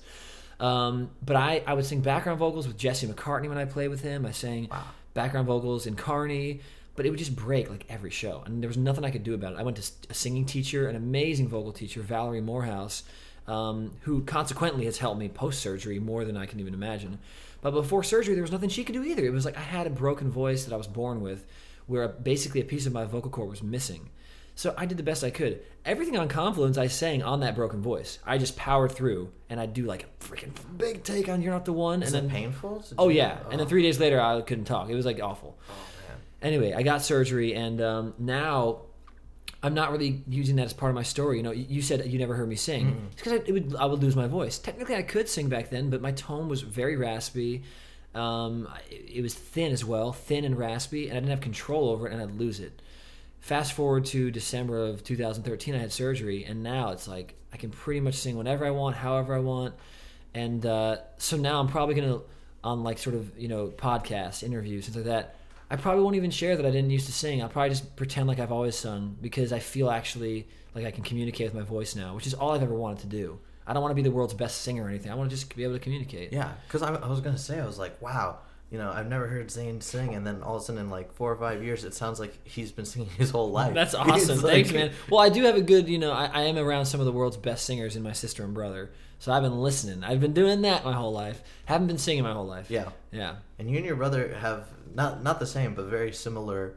[0.60, 4.02] Um, but I, I would sing background vocals with Jesse McCartney when I played with
[4.02, 4.26] him.
[4.26, 4.84] I sang Wow.
[5.14, 6.62] background vocals in Carney,
[6.96, 9.34] but it would just break like every show, and there was nothing I could do
[9.34, 9.60] about it.
[9.60, 13.04] I went to a singing teacher, an amazing vocal teacher, Valerie Morehouse,
[13.48, 17.20] um, who consequently has helped me post surgery more than I can even imagine.
[17.62, 19.26] But before surgery, there was nothing she could do either.
[19.26, 21.46] It was like I had a broken voice that I was born with,
[21.88, 24.10] where basically a piece of my vocal cord was missing.
[24.56, 25.62] So I did the best I could.
[25.84, 28.20] Everything on Confluence, I sang on that broken voice.
[28.26, 31.66] I just powered through, and I'd do like a freaking big take on "You're Not
[31.66, 32.80] the One," Is and it then painful?
[32.82, 33.52] to oh yeah, that?
[33.52, 34.90] and then three days later I couldn't talk.
[34.90, 35.58] It was like awful.
[35.70, 35.74] Oh
[36.08, 36.18] man.
[36.42, 38.80] Anyway, I got surgery, and um, now
[39.62, 41.38] I'm not really using that as part of my story.
[41.38, 42.86] You know, you you said you never heard me sing.
[42.86, 43.06] Mm-hmm.
[43.08, 44.58] It's because I, it would I would lose my voice.
[44.58, 47.64] Technically, I could sing back then, but my tone was very raspy.
[48.14, 51.90] Um, it, it was thin as well, thin and raspy, and I didn't have control
[51.90, 52.82] over it, and I'd lose it.
[53.46, 57.70] Fast forward to December of 2013, I had surgery, and now it's like I can
[57.70, 59.76] pretty much sing whenever I want, however I want,
[60.34, 62.22] and uh, so now I'm probably gonna
[62.64, 65.36] on like sort of you know podcasts, interviews, things like that.
[65.70, 67.44] I probably won't even share that I didn't used to sing.
[67.44, 71.04] I'll probably just pretend like I've always sung because I feel actually like I can
[71.04, 73.38] communicate with my voice now, which is all I've ever wanted to do.
[73.68, 75.12] I don't want to be the world's best singer or anything.
[75.12, 76.34] I want to just be able to communicate.
[76.34, 78.40] Yeah, because I, I was gonna say I was like, wow,
[78.72, 81.14] you know, I've never heard Zane sing, and then all of a sudden, in like
[81.14, 83.74] four or five years, it sounds like he's been singing his whole life.
[83.74, 84.42] That's awesome.
[84.42, 84.92] like- Thanks, man.
[85.10, 87.12] Well, I do have a good, you know, I, I am around some of the
[87.12, 88.92] world's best singers in my sister and brother.
[89.20, 90.04] So I've been listening.
[90.04, 91.42] I've been doing that my whole life.
[91.66, 92.70] Haven't been singing my whole life.
[92.70, 93.36] Yeah, Yeah.
[93.58, 96.76] and you and your brother have not not the same, but very similar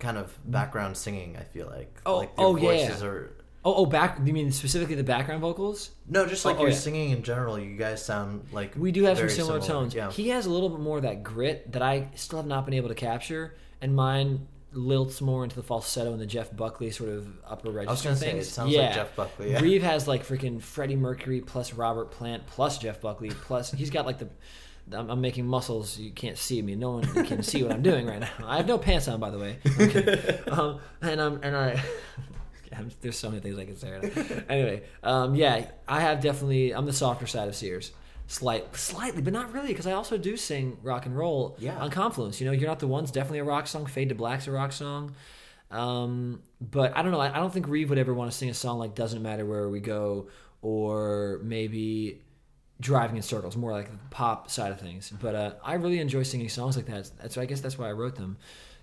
[0.00, 1.36] kind of background singing.
[1.36, 2.00] I feel like.
[2.04, 2.62] Oh, like your oh, yeah.
[2.62, 3.32] voices Are,
[3.66, 4.20] Oh, oh, back.
[4.24, 5.90] You mean specifically the background vocals?
[6.08, 6.76] no, just like Oh, oh, your yeah.
[6.76, 7.58] singing in general.
[7.58, 9.92] You guys sound like We do have some very similar, tones.
[9.92, 10.08] Yeah.
[10.12, 12.74] He has a little bit more of that grit that I still have not been
[12.74, 17.10] able to capture, and mine lilts more into the falsetto and the Jeff Buckley sort
[17.10, 18.46] of upper register I was gonna say things.
[18.46, 18.82] it sounds yeah.
[18.82, 19.50] like Jeff Buckley.
[19.50, 19.60] Yeah.
[19.60, 24.06] Reeve has like freaking Freddie Mercury plus Robert Plant plus Jeff Buckley plus he's got
[24.06, 24.28] like the.
[24.92, 25.98] I'm, I'm making muscles.
[25.98, 26.76] You can't see me.
[26.76, 28.30] No one can see what I'm doing right now.
[28.44, 29.58] I have no pants on, by the way.
[29.80, 30.38] Okay.
[30.52, 31.82] um, and I'm and I.
[32.76, 33.92] I'm- There's so many things I can say.
[33.92, 34.42] Right now.
[34.48, 36.72] Anyway, um, yeah, I have definitely.
[36.72, 37.92] I'm the softer side of Sears,
[38.26, 41.78] slight, slightly, but not really, because I also do sing rock and roll Yeah.
[41.78, 42.40] on Confluence.
[42.40, 43.86] You know, you're not the one's definitely a rock song.
[43.86, 45.14] Fade to Black's a rock song.
[45.70, 47.20] Um, but I don't know.
[47.20, 49.44] I, I don't think Reeve would ever want to sing a song like "Doesn't Matter
[49.44, 50.28] Where We Go"
[50.62, 52.22] or maybe
[52.80, 55.12] "Driving in Circles," more like the pop side of things.
[55.20, 57.10] But uh, I really enjoy singing songs like that.
[57.20, 58.36] That's I guess that's why I wrote them.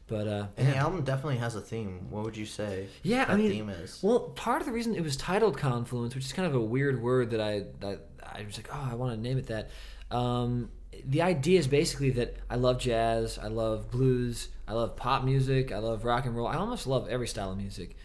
[0.07, 2.07] But uh, And the album definitely has a theme.
[2.09, 2.87] What would you say?
[3.03, 3.99] Yeah, that I mean, theme is.
[4.01, 7.01] Well, part of the reason it was titled Confluence, which is kind of a weird
[7.01, 9.69] word that I that I was like, oh, I want to name it that.
[10.11, 10.69] Um,
[11.05, 15.71] the idea is basically that I love jazz, I love blues, I love pop music,
[15.71, 16.47] I love rock and roll.
[16.47, 17.95] I almost love every style of music,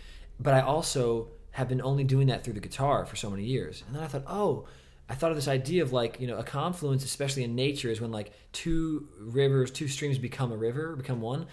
[0.41, 3.83] but I also have been only doing that through the guitar for so many years.
[3.87, 4.67] And then I thought, oh.
[5.11, 7.99] I thought of this idea of like you know a confluence, especially in nature, is
[7.99, 11.47] when like two rivers, two streams become a river, become one.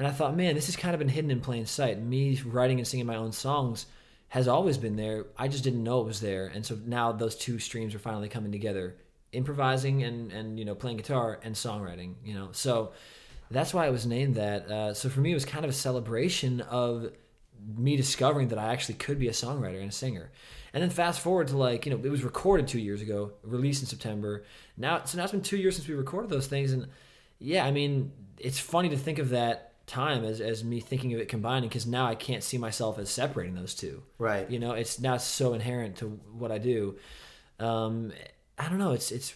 [0.00, 2.00] And I thought, man, this has kind of been hidden in plain sight.
[2.00, 3.84] Me writing and singing my own songs
[4.28, 5.26] has always been there.
[5.36, 6.46] I just didn't know it was there.
[6.46, 8.96] And so now those two streams are finally coming together,
[9.32, 12.14] improvising and and you know playing guitar and songwriting.
[12.24, 12.92] You know, so
[13.50, 14.70] that's why it was named that.
[14.70, 17.12] Uh, so for me, it was kind of a celebration of
[17.76, 20.30] me discovering that I actually could be a songwriter and a singer.
[20.72, 23.82] And then fast forward to like, you know, it was recorded two years ago, released
[23.82, 24.44] in September.
[24.78, 26.72] Now, so now it's been two years since we recorded those things.
[26.72, 26.86] And
[27.38, 31.20] yeah, I mean, it's funny to think of that time as, as me thinking of
[31.20, 34.02] it combining because now I can't see myself as separating those two.
[34.18, 34.48] right.
[34.48, 36.96] You know, it's now so inherent to what I do.
[37.58, 38.12] Um,
[38.58, 38.92] I don't know.
[38.92, 39.34] It's it's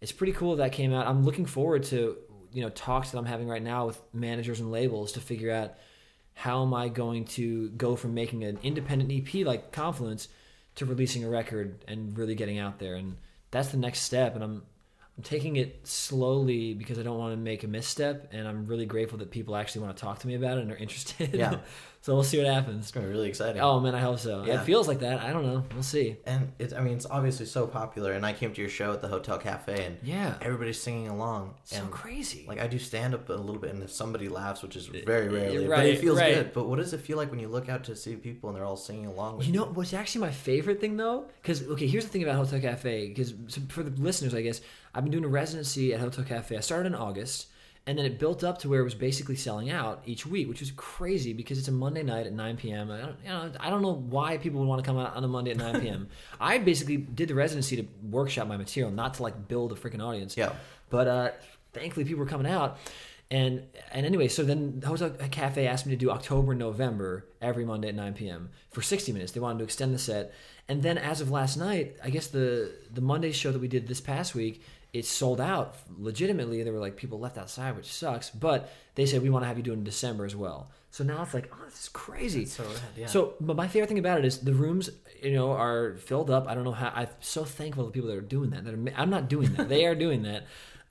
[0.00, 1.06] it's pretty cool that came out.
[1.06, 2.16] I'm looking forward to
[2.52, 5.74] you know talks that I'm having right now with managers and labels to figure out
[6.34, 10.28] how am I going to go from making an independent EP like Confluence
[10.76, 12.94] to releasing a record and really getting out there.
[12.94, 13.16] And
[13.50, 14.34] that's the next step.
[14.34, 14.62] And I'm
[15.20, 18.30] I'm taking it slowly because I don't want to make a misstep.
[18.32, 20.72] And I'm really grateful that people actually want to talk to me about it and
[20.72, 21.34] are interested.
[21.34, 21.58] Yeah.
[22.02, 22.84] so we'll see what happens.
[22.84, 23.60] It's gonna be really exciting.
[23.60, 24.44] Oh man, I hope so.
[24.44, 24.60] Yeah.
[24.60, 25.20] It feels like that.
[25.20, 25.64] I don't know.
[25.74, 26.16] We'll see.
[26.24, 29.02] And it's I mean it's obviously so popular and I came to your show at
[29.02, 30.34] the Hotel Cafe and Yeah.
[30.40, 31.54] everybody's singing along.
[31.64, 32.44] So and crazy.
[32.48, 35.28] like I do stand up a little bit and if somebody laughs, which is very
[35.28, 36.34] rarely, but it feels right.
[36.34, 36.52] good.
[36.54, 38.64] But what does it feel like when you look out to see people and they're
[38.64, 39.60] all singing along with You you?
[39.60, 41.26] know what's actually my favorite thing though?
[41.42, 43.08] Because okay, here's the thing about Hotel Cafe.
[43.08, 43.34] Because
[43.68, 44.62] for the listeners, I guess
[44.94, 46.56] I've been doing a residency at Hotel Cafe.
[46.56, 47.48] I started in August,
[47.86, 50.60] and then it built up to where it was basically selling out each week, which
[50.60, 52.90] was crazy because it's a Monday night at 9 p.m.
[52.90, 55.24] I don't, you know, I don't know why people would want to come out on
[55.24, 56.08] a Monday at 9 p.m.
[56.38, 60.04] I basically did the residency to workshop my material, not to like build a freaking
[60.04, 60.36] audience.
[60.36, 60.52] Yeah.
[60.90, 61.30] But uh,
[61.72, 62.78] thankfully, people were coming out.
[63.30, 63.62] And
[63.92, 67.88] and anyway, so then Hotel Cafe asked me to do October, and November every Monday
[67.88, 68.50] at 9 p.m.
[68.70, 69.32] for 60 minutes.
[69.32, 70.34] They wanted to extend the set,
[70.68, 73.86] and then as of last night, I guess the the Monday show that we did
[73.86, 74.62] this past week,
[74.92, 76.62] it sold out legitimately.
[76.62, 78.30] There were like people left outside, which sucks.
[78.30, 80.70] But they said we want to have you do it in December as well.
[80.90, 82.44] So now it's like, oh, this is crazy.
[82.46, 83.06] So rad, yeah.
[83.06, 84.90] So, but my favorite thing about it is the rooms,
[85.22, 86.48] you know, are filled up.
[86.48, 86.92] I don't know how.
[86.94, 88.64] I'm so thankful to the people that are doing that.
[88.64, 89.68] that are, I'm not doing that.
[89.68, 90.46] they are doing that.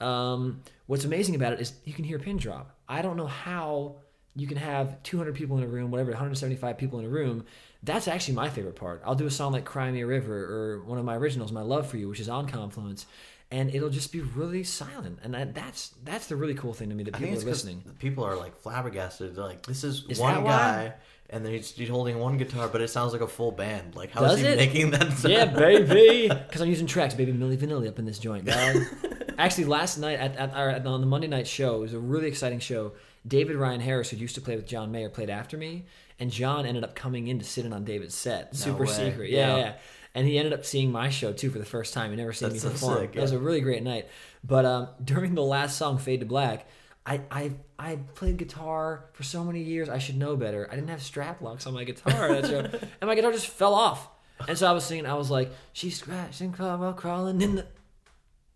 [0.06, 2.78] Um, what's amazing about it is you can hear a pin drop.
[2.88, 3.98] I don't know how
[4.36, 7.46] you can have 200 people in a room, whatever, 175 people in a room.
[7.84, 9.02] That's actually my favorite part.
[9.06, 11.62] I'll do a song like "Cry Me a River" or one of my originals, "My
[11.62, 13.06] Love for You," which is on Confluence,
[13.52, 15.20] and it'll just be really silent.
[15.24, 17.66] And that, that's that's the really cool thing to me that people it's are 'cause
[17.66, 17.84] listening.
[18.00, 19.36] people are like flabbergasted.
[19.36, 20.50] They're like, this is, Is one that why?
[20.52, 20.94] guy
[21.32, 23.96] and then he's, he's holding one guitar, but it sounds like a full band.
[23.96, 24.58] Like how is Does he it?
[24.58, 25.34] making that sound?
[25.34, 26.28] Yeah, baby.
[26.48, 27.32] Because I'm using tracks, baby.
[27.34, 28.78] Milli Vanilli up in this joint, dog.
[29.38, 32.28] Actually, last night at, at, our, on the Monday night show, it was a really
[32.28, 32.94] exciting show.
[33.28, 35.86] David Ryan Harris, who used to play with John Mayer, played after me,
[36.20, 38.56] and John ended up coming in to sit in on David's set.
[38.56, 38.92] Super way.
[38.92, 39.58] secret, yeah, Yeah.
[39.58, 39.74] yeah.
[40.15, 42.10] And he ended up seeing my show too for the first time.
[42.10, 42.98] He never seen That's me so perform.
[43.00, 44.08] sick, It was a really great night.
[44.43, 46.67] But um, during the last song, "Fade to Black,"
[47.06, 49.88] I, I I played guitar for so many years.
[49.88, 50.67] I should know better.
[50.72, 52.60] I didn't have strap locks on my guitar, at that show,
[53.02, 54.08] and my guitar just fell off.
[54.48, 55.06] And so I was singing.
[55.06, 57.67] I was like, "She's scratching, crawl- crawling in the,"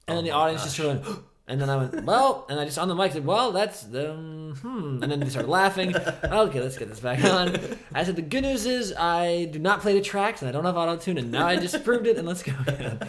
[0.08, 0.66] and then Oh the audience gosh.
[0.76, 3.12] just sort of, went, And then I went, well, and I just on the mic
[3.12, 5.04] said, well, that's um, hmm.
[5.04, 5.94] And then they started laughing.
[5.96, 7.58] Okay, let's get this back on.
[7.94, 10.64] I said, the good news is I do not play the tracks and I don't
[10.64, 13.00] have auto tune, and now I just proved it, and let's go again.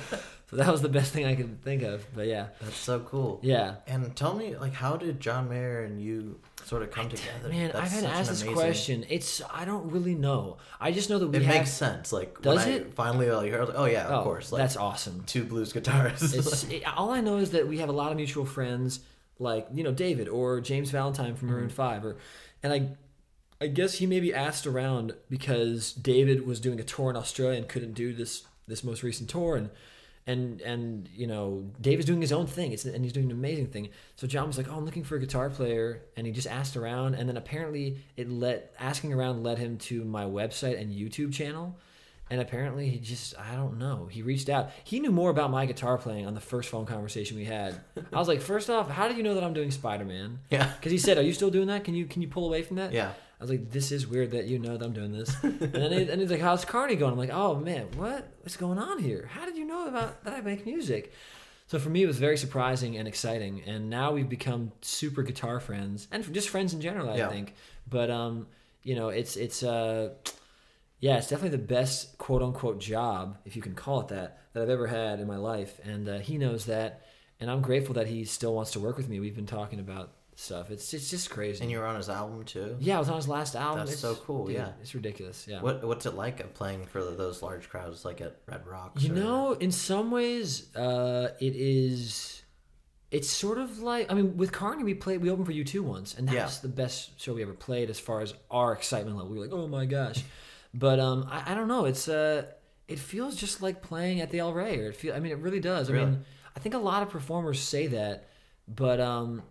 [0.55, 2.07] So that was the best thing I could think of.
[2.15, 3.41] But yeah, That's so cool.
[3.43, 3.77] yeah.
[3.87, 7.49] And tell me, like, how did John Mayer and you sort of come together?
[7.49, 9.05] Man, That's I've an asked this question.
[9.09, 10.59] It's I don't really know.
[10.81, 11.55] I just know that we It have.
[11.57, 12.13] makes sense.
[12.13, 12.95] Like, Does when I it?
[12.95, 14.53] finally like heard, like, oh yeah, oh, of course.
[14.53, 15.25] Like, that's awesome.
[15.27, 16.35] two blues guitarists.
[16.35, 19.01] It's it, all I know is that we have a lot of mutual friends,
[19.39, 21.75] like you know David or James Valentine from Maroon mm-hmm.
[21.75, 22.17] Five, or
[22.63, 22.89] and I,
[23.61, 27.69] I guess he maybe asked around because David was doing a tour in Australia and
[27.69, 29.71] couldn't do this this most recent tour, and
[30.27, 33.33] and and you know Dave is doing his own thing, it's, and he's doing an
[33.33, 33.91] amazing thing.
[34.17, 36.77] So John was like, "Oh, I'm looking for a guitar player," and he just asked
[36.77, 41.33] around, and then apparently it let asking around led him to my website and YouTube
[41.33, 41.77] channel.
[42.31, 44.07] And apparently he just I don't know.
[44.11, 44.71] He reached out.
[44.83, 47.79] He knew more about my guitar playing on the first phone conversation we had.
[48.13, 50.39] I was like, first off, how did you know that I'm doing Spider Man?
[50.51, 51.85] yeah, Because he said, "Are you still doing that?
[51.85, 53.13] Can you can you pull away from that?" yeah.
[53.45, 55.93] I was like, "This is weird that you know that I'm doing this." and then
[55.93, 58.99] he, and he's like, "How's Carney going?" I'm like, "Oh man, what what's going on
[58.99, 59.29] here?
[59.33, 61.13] How did you know about that I make music?"
[61.67, 63.63] So for me, it was very surprising and exciting.
[63.67, 67.11] And now we've become super guitar friends and just friends in general.
[67.11, 67.29] I Yeah.
[67.29, 67.55] think,
[67.89, 68.47] but um,
[68.83, 70.15] you know, it's it's uh,
[71.01, 74.63] yeah, it's definitely the best quote unquote job, if you can call it that, that
[74.63, 75.81] I've ever had in my life.
[75.85, 77.03] And uh, he knows that,
[77.41, 79.21] and I'm grateful that he still wants to work with me.
[79.21, 80.71] We've been talking about stuff.
[80.71, 81.63] It's it's just crazy.
[81.63, 82.77] And you were on his album too.
[82.81, 83.79] Yeah, I was on his last album.
[83.87, 84.73] That's It's- so cool, dude, yeah.
[84.81, 85.47] it's ridiculous.
[85.49, 85.61] Yeah.
[85.63, 89.03] What What's it like uh, playing for those large crowds, like at Red Rocks?
[89.03, 92.43] You or- know, in some ways, uh, it is.
[93.11, 95.83] It's sort of like I mean, with Carney, we played we opened for U two
[95.85, 96.47] once, and that Yeah.
[96.47, 99.31] was the best show we ever played as far as our excitement level.
[99.31, 100.25] We were like, oh my gosh,
[100.73, 101.85] but um, I, I don't know.
[101.85, 102.47] It's uh,
[102.89, 105.15] it feels just like playing at the El Rey, or it feel.
[105.15, 105.89] I mean, it really does.
[105.89, 106.25] I mean,
[106.57, 108.27] I think a lot of performers say that,
[108.67, 109.43] but um,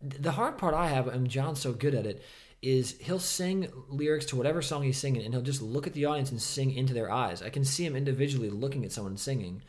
[0.00, 2.22] the hard part I have, and John's so good at it,
[2.62, 6.04] is he'll sing lyrics to whatever song he's singing, and he'll just look at the
[6.04, 7.42] audience and sing into their eyes.
[7.42, 9.62] I can see him individually looking at someone singing,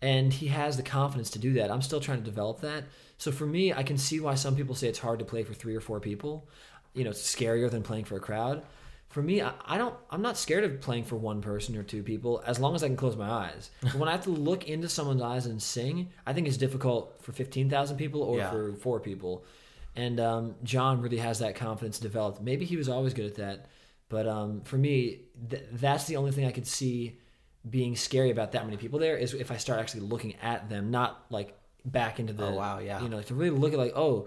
[0.00, 1.70] and he has the confidence to do that.
[1.70, 2.84] I'm still trying to develop that.
[3.18, 5.54] So for me, I can see why some people say it's hard to play for
[5.54, 6.48] three or four people.
[6.94, 8.62] You know, it's scarier than playing for a crowd.
[9.12, 9.94] For me, I, I don't.
[10.10, 12.88] I'm not scared of playing for one person or two people as long as I
[12.88, 13.70] can close my eyes.
[13.82, 17.22] But when I have to look into someone's eyes and sing, I think it's difficult
[17.22, 18.50] for fifteen thousand people or Yeah.
[18.50, 19.44] for four people.
[19.94, 22.40] And um, John really has that confidence developed.
[22.40, 23.66] Maybe he was always good at that,
[24.08, 25.20] but um, for me,
[25.50, 27.18] th- that's the only thing I could see
[27.68, 30.90] being scary about that many people there is if I start actually looking at them,
[30.90, 32.46] not like back into the.
[32.46, 33.02] Oh, wow, yeah.
[33.02, 34.24] You know, to really look at like, oh,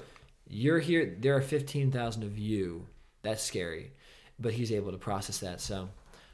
[0.48, 1.18] you're here.
[1.20, 2.86] There are fifteen thousand of you.
[3.24, 3.92] That's scary,
[4.40, 5.62] but he's able to process that.
[5.62, 5.90] So,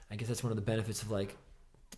[0.10, 1.38] I guess that's one of the benefits of like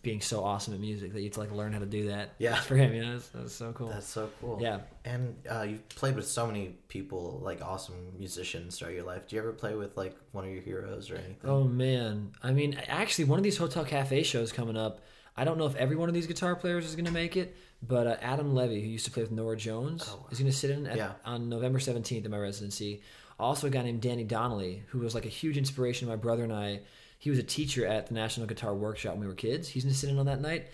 [0.02, 2.34] being so awesome at music that you have to like learn how to do that.
[2.38, 2.56] Yeah.
[2.60, 3.88] for him, you know, that's, that's so cool.
[3.88, 4.58] That's so cool.
[4.60, 4.80] yeah.
[5.06, 9.26] And uh, you've played with so many people, like awesome musicians throughout your life.
[9.28, 11.36] Do you ever play with like one of your heroes or anything?
[11.44, 15.00] Oh man, I mean, actually, one of these Hotel Cafe shows coming up.
[15.36, 17.56] I don't know if every one of these guitar players is going to make it,
[17.82, 20.26] but uh, Adam Levy, who used to play with Norah Jones, Oh, wow.
[20.30, 21.12] is going to sit in at, Yeah.
[21.24, 23.00] on November seventeenth in my residency.
[23.38, 26.44] Also, a guy named Danny Donnelly, who was like a huge inspiration to my brother
[26.44, 26.80] and I.
[27.18, 29.68] He was a teacher at the National Guitar Workshop when we were kids.
[29.68, 30.66] He's going to sit in on that night.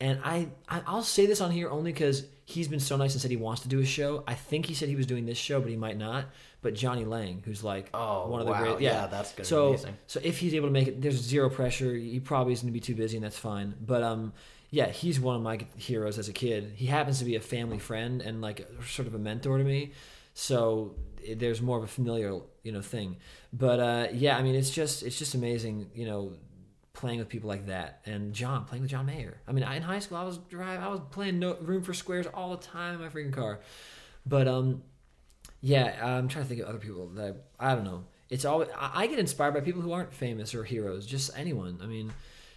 [0.00, 3.20] And I, I I'll say this on here only because he's been so nice and
[3.20, 4.22] said he wants to do a show.
[4.28, 6.26] I think he said he was doing this show, but he might not.
[6.62, 8.62] But Jonny Lang, who's like Oh, one of the wow.
[8.62, 9.96] great, Yeah, that's gonna so, amazing.
[10.06, 11.94] So if he's able to make it, there's zero pressure.
[11.94, 13.74] He probably is going to be too busy, and that's fine.
[13.84, 14.32] But um,
[14.70, 16.72] yeah, he's one of my heroes as a kid.
[16.76, 19.92] He happens to be a family friend and like sort of a mentor to me.
[20.38, 20.94] So
[21.26, 23.16] eh, there's more of a familiar, you know, thing.
[23.52, 26.34] But uh, yeah, I mean, it's just it's just amazing, you know,
[26.92, 28.02] playing with people like that.
[28.06, 29.40] And John playing with John Mayer.
[29.48, 31.92] I mean, I, in high school, I was drive, I was playing no, Room for
[31.92, 33.58] Squares all the time in my freaking car.
[34.24, 34.84] But um,
[35.60, 38.04] yeah, I'm trying to think of other people that I, I don't know.
[38.30, 41.80] It's always I, I get inspired by people who aren't famous or heroes, just anyone.
[41.82, 42.12] I mean,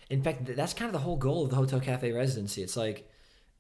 [0.08, 2.62] in fact, th- that's kind of the whole goal of the Hotel Cafe residency.
[2.62, 3.10] It's like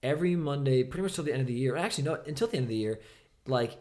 [0.03, 1.75] every Monday, pretty much till the end of the year.
[1.75, 2.99] Actually, no, until the end of the year,
[3.47, 3.79] like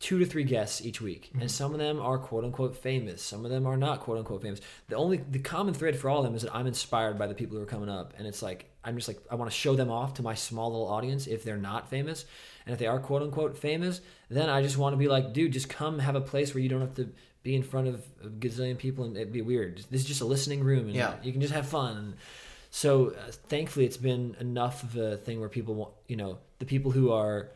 [0.00, 3.20] two to three guests each week, and some of them are quote unquote famous.
[3.22, 4.60] Some of them are not quote unquote famous.
[4.88, 7.34] The only the common thread for all of them is that I'm inspired by the
[7.34, 9.74] people who are coming up, and it's like I'm just like I want to show
[9.74, 12.24] them off to my small little audience if they're not famous,
[12.64, 15.52] and if they are quote unquote famous, then I just want to be like, dude,
[15.52, 17.08] just come have a place where you don't have to
[17.42, 19.78] be in front of a gazillion people and it'd be weird.
[19.90, 21.14] This is just a listening room, and Yeah.
[21.22, 22.14] you can just have fun.
[22.70, 26.66] So uh, thankfully, it's been enough of a thing where people want, you know, the
[26.66, 27.48] people who are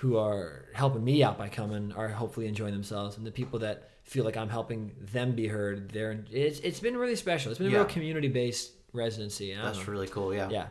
[0.00, 3.90] who are helping me out by coming are hopefully enjoying themselves, and the people that
[4.04, 7.50] feel like I'm helping them be heard, they're it's it's been really special.
[7.50, 7.78] It's been a Yeah.
[7.78, 9.52] real community based residency.
[9.52, 9.92] and I don't That's know.
[9.92, 10.34] really cool.
[10.34, 10.48] Yeah.
[10.50, 10.66] yeah.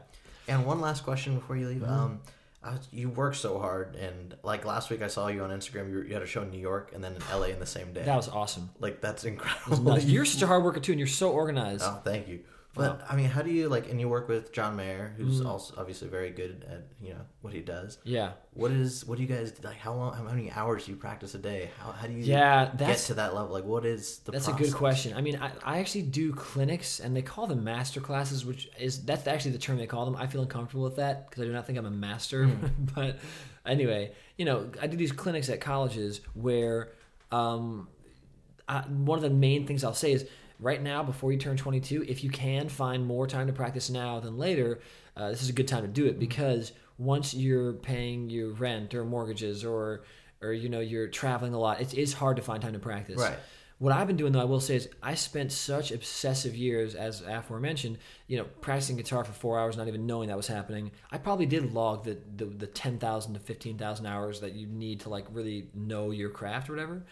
[0.47, 1.81] And one last question before you leave.
[1.81, 1.91] Mm-hmm.
[1.91, 2.19] Um,
[2.63, 5.89] was, you work so hard, and like last week I saw you on Instagram.
[5.91, 7.93] You, you had a show in New York and then in LA in the same
[7.93, 8.01] day.
[8.03, 8.69] That was awesome.
[8.79, 9.91] like that's It was incredible.
[9.93, 10.05] nuts.
[10.13, 11.83] You're such a hard worker too, and you're so organized.
[11.85, 12.39] oh, thank you.
[12.75, 13.89] But I mean, how do you like?
[13.89, 17.53] And you work with John Mayer, who's also obviously very good at you know what
[17.53, 17.99] he does.
[18.03, 18.31] Yeah.
[18.53, 19.77] What is what do you guys like?
[19.77, 20.13] How long?
[20.13, 21.69] How many hours do you practice a day?
[21.79, 23.53] How, how do you Yeah, get to that level?
[23.53, 24.33] Like, what is the?
[24.33, 25.13] That's a good question.
[25.15, 29.03] I mean, I, I actually do clinics, and they call them master classes, which is
[29.05, 30.17] that's actually the term they call them.
[30.17, 32.45] I feel uncomfortable with that because I do not think I'm a master.
[32.95, 33.19] but
[33.65, 36.91] anyway, you know, I do these clinics at colleges where
[37.31, 37.87] um,
[38.67, 40.27] I, one of the main things I'll say is
[40.59, 44.19] right now, before you turn 22, if you can find more time to practice now
[44.19, 44.79] than later,
[45.17, 48.93] uh, this is a good time to do it because once you're paying your rent
[48.93, 50.03] or mortgages or
[50.41, 53.17] or you know you're traveling a lot, it is hard to find time to practice.
[53.17, 53.37] Right.
[53.77, 57.21] What I've been doing, though, I will say, is I spent such obsessive years, as
[57.21, 60.91] aforementioned, you know, practicing guitar for four hours, not even knowing that was happening.
[61.11, 64.67] I probably did log the the, the ten thousand to fifteen thousand hours that you
[64.67, 67.05] need to like really know your craft or whatever.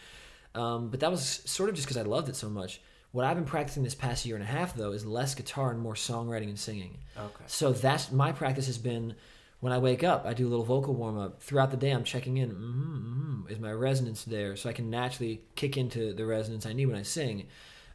[0.56, 2.80] Um, but that was sort of just because I loved it so much.
[3.14, 5.80] What I've been practicing this past year and a half, though, is less guitar and
[5.80, 6.98] more songwriting and singing.
[7.16, 7.44] Okay.
[7.46, 9.14] So that's my practice has been
[9.60, 11.42] when I wake up, I do a little vocal warm up.
[11.42, 12.50] Throughout the day, I'm checking in.
[12.50, 14.56] Mm-hmm, mm-hmm, is my resonance there?
[14.56, 17.46] So I can naturally kick into the resonance I need when I sing.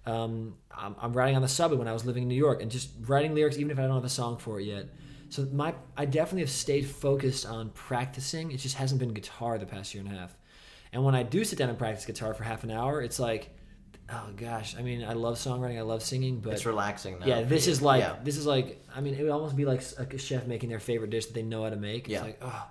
[0.07, 2.71] Um, I'm, I'm writing on the subway when I was living in New York and
[2.71, 4.87] just writing lyrics, even if I don't have a song for it yet.
[5.31, 8.53] So my I definitely have stayed focused on practicing.
[8.53, 10.37] It just hasn't been guitar the past year and a half.
[10.93, 13.51] And when I do sit down and practice guitar for half an hour, it's like,
[14.11, 14.77] oh gosh.
[14.77, 17.27] I mean, I love songwriting, I love singing, but It's relaxing now.
[17.27, 18.17] yeah, this is like Yeah.
[18.25, 21.11] this is like I mean it would almost be like a chef making their favorite
[21.11, 22.05] dish that they know how to make.
[22.05, 22.23] It's Yeah.
[22.23, 22.67] like oh,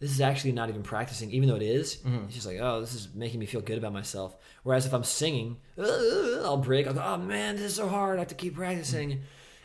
[0.00, 1.96] this is actually not even practicing, even though it is.
[1.96, 2.24] Mm-hmm.
[2.26, 4.36] It's just like oh, this is making me feel good about myself.
[4.62, 6.86] Whereas if I'm singing, uh, I'll break.
[6.86, 8.16] I'll go oh man, this is so hard.
[8.16, 9.10] I have to keep practicing.
[9.10, 9.20] Mm-hmm.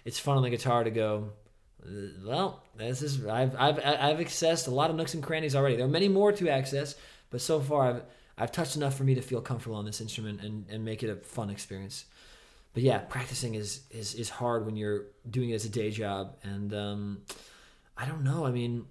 [0.06, 1.30] It's fun on the guitar to go.
[1.86, 1.90] "Uh,
[2.26, 5.76] Well, this is I've I've I've accessed a lot of nooks and crannies already.
[5.78, 6.96] There are many more to access,
[7.30, 8.02] but so far I've
[8.38, 11.10] I've touched enough for me to feel comfortable on this instrument and, and make it
[11.10, 12.06] a fun experience
[12.74, 16.36] but yeah, practicing is is is hard when you're doing it as a day job,
[16.44, 17.22] and um,
[17.96, 18.46] I don't know.
[18.46, 18.86] I mean,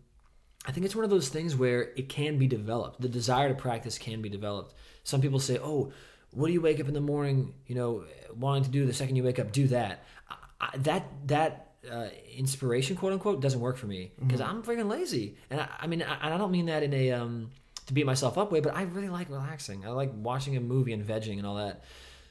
[0.64, 3.00] I think it's one of those things where it can be developed.
[3.00, 4.74] The desire to practice can be developed.
[5.02, 5.92] Some people say, "Oh,
[6.30, 7.54] what do you wake up in the morning?
[7.66, 8.04] You know,
[8.36, 12.06] wanting to do the second you wake up, do that." I, I, that that uh,
[12.36, 16.04] inspiration, quote unquote, doesn't work for me because I'm freaking lazy, and I, I mean,
[16.04, 17.50] I, I don't mean that in a um,
[17.92, 19.84] to beat myself up way, but I really like relaxing.
[19.84, 21.84] I like watching a movie and vegging and all that.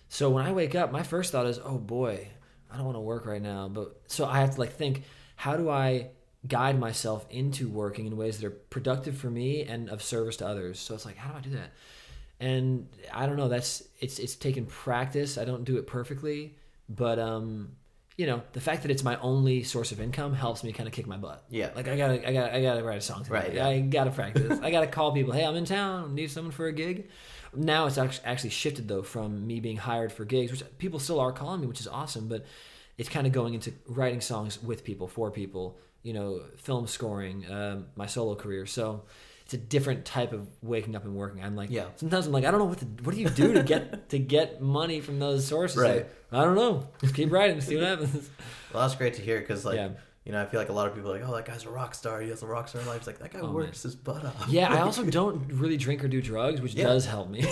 [0.09, 2.27] So when I wake up, my first thought is, "Oh boy,
[2.69, 5.03] I don't want to work right now." But so I have to like think,
[5.35, 6.09] how do I
[6.47, 10.47] guide myself into working in ways that are productive for me and of service to
[10.47, 10.79] others?
[10.79, 11.71] So it's like, how do I do that?
[12.39, 13.47] And I don't know.
[13.47, 15.37] That's it's it's taken practice.
[15.37, 16.57] I don't do it perfectly,
[16.89, 17.73] but um,
[18.17, 20.93] you know, the fact that it's my only source of income helps me kind of
[20.93, 21.43] kick my butt.
[21.49, 21.71] Yeah.
[21.75, 23.23] Like I gotta, I gotta, I gotta write a song.
[23.23, 23.33] Today.
[23.33, 23.67] Right, yeah.
[23.67, 24.59] I gotta practice.
[24.63, 25.33] I gotta call people.
[25.33, 26.13] Hey, I'm in town.
[26.13, 27.09] Need someone for a gig.
[27.55, 31.19] Now it's act- actually shifted though from me being hired for gigs, which people still
[31.19, 32.27] are calling me, which is awesome.
[32.27, 32.45] But
[32.97, 35.77] it's kind of going into writing songs with people, for people.
[36.03, 38.65] You know, film scoring, um, my solo career.
[38.65, 39.03] So
[39.53, 41.43] it's a different type of waking up and working.
[41.43, 41.85] I'm like, Yeah.
[41.97, 44.17] Sometimes I'm like, I don't know what to, what do you do to get to
[44.19, 45.77] get money from those sources?
[45.77, 45.95] Right.
[45.95, 46.87] Like, I don't know.
[47.01, 48.29] Just keep writing, see what happens.
[48.73, 49.89] Well, that's great to hear because, like, Yeah.
[50.25, 51.69] You know, I feel like a lot of people are like, oh, that guy's a
[51.71, 52.21] rock star.
[52.21, 52.97] He has a rock star life.
[52.97, 54.45] It's like, that guy Oh, works his butt off.
[54.49, 56.83] Yeah, I also don't really drink or do drugs, which Yeah.
[56.85, 57.41] does help me.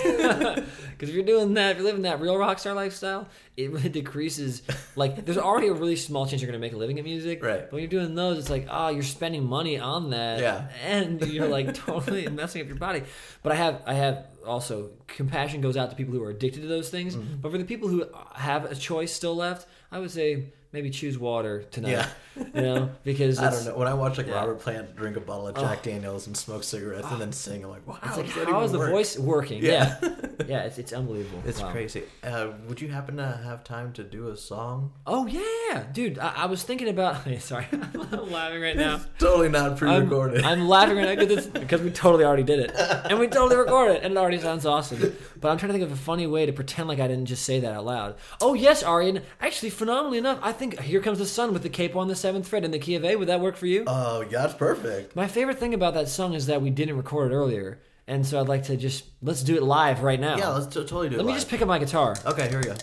[0.90, 3.88] Because if you're doing that, if you're living that real rock star lifestyle, it really
[3.88, 4.62] decreases.
[4.94, 7.42] Like, there's already a really small chance you're going to make a living at music.
[7.42, 7.60] Right.
[7.62, 10.38] But when you're doing those, it's like, oh, you're spending money on that.
[10.40, 10.68] Yeah.
[10.84, 13.02] And you're like totally messing up your body.
[13.42, 16.68] But I have, I have also compassion goes out to people who are addicted to
[16.68, 17.16] those things.
[17.16, 17.40] Mm-hmm.
[17.40, 18.04] But for the people who
[18.34, 21.90] have a choice still left, I would say maybe choose water tonight.
[21.90, 22.08] Yeah.
[22.36, 23.76] You know, because I don't know.
[23.76, 24.34] When I watch like Yeah.
[24.34, 27.70] Robert Plant drink a bottle of Jack Daniels and smoke cigarettes and then sing, I'm
[27.70, 28.90] like, wow, It's like, how even the work?
[28.90, 29.62] voice working?
[29.62, 30.10] Yeah, Yeah.
[30.48, 31.42] yeah, it's it's unbelievable.
[31.46, 31.70] It's Wow.
[31.72, 32.04] crazy.
[32.22, 34.92] Uh, would you happen to have time to do a song?
[35.06, 36.18] Oh yeah, dude.
[36.18, 37.16] I, I was thinking about.
[37.40, 39.00] Sorry, I'm laughing right now.
[39.18, 40.42] Totally not I'm, pre-recorded.
[40.44, 43.96] I'm laughing right now because, because we totally already did it, and we totally recorded
[43.96, 45.14] it, and it already sounds awesome.
[45.40, 47.44] But I'm trying to think of a funny way to pretend like I didn't just
[47.44, 48.14] say that out loud.
[48.40, 49.22] Oh yes, Arian.
[49.40, 52.46] Actually, phenomenally enough, I think "Here Comes the Sun" with the capo on the seventh
[52.46, 53.16] fret in the key of A.
[53.16, 53.82] Would that work for you?
[53.86, 55.16] Oh, yeah, that's perfect.
[55.16, 58.38] My favorite thing about that song is that we didn't record it earlier, and so
[58.40, 60.36] I'd like to just let's do it live right now.
[60.36, 61.18] Yeah, let's t- totally do it.
[61.18, 61.40] Let me live.
[61.40, 62.14] just pick up my guitar.
[62.26, 62.74] Okay, here we go.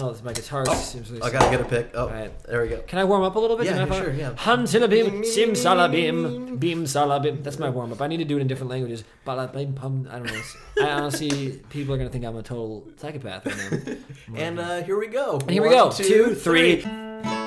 [0.00, 1.90] Oh, this my guitar seems really I gotta get a pick.
[1.94, 2.06] Oh,
[2.46, 2.80] there we go.
[2.82, 3.66] Can I warm up a little bit?
[3.66, 4.30] Yeah, Do you mind yeah, sure, yeah.
[4.36, 7.42] Huntilla bim, sim salabim, bim salabim.
[7.42, 8.00] That's my warm up.
[8.00, 9.04] I need to do it in different languages.
[9.26, 10.08] Balabim pum.
[10.10, 10.42] I don't know.
[10.82, 13.94] I honestly, people are gonna think I'm a total psychopath right now.
[14.36, 15.38] And uh, here we go.
[15.40, 15.90] And here we go.
[15.90, 16.82] two, Two, three.
[16.82, 17.37] three.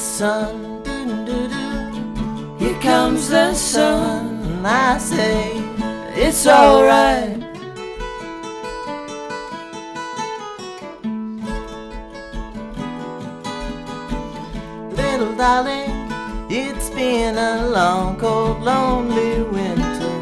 [0.00, 0.82] Sun.
[2.58, 4.40] Here comes the sun.
[4.42, 5.52] And I say,
[6.14, 7.36] it's alright.
[14.96, 15.92] Little darling,
[16.50, 20.16] it's been a long, cold, lonely winter.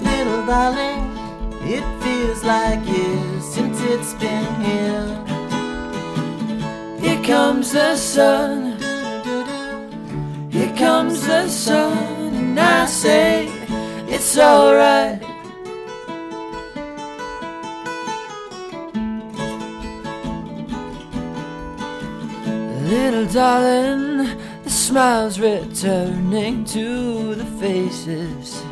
[0.00, 1.02] Little darling,
[1.62, 5.25] it feels like years since it's been here.
[7.26, 8.80] Comes the sun.
[10.48, 13.48] Here comes the sun, and I say
[14.06, 15.20] it's alright.
[22.88, 28.62] Little darling, the smile's returning to the faces.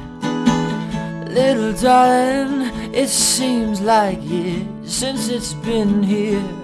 [1.28, 6.63] Little darling, it seems like years since it's been here.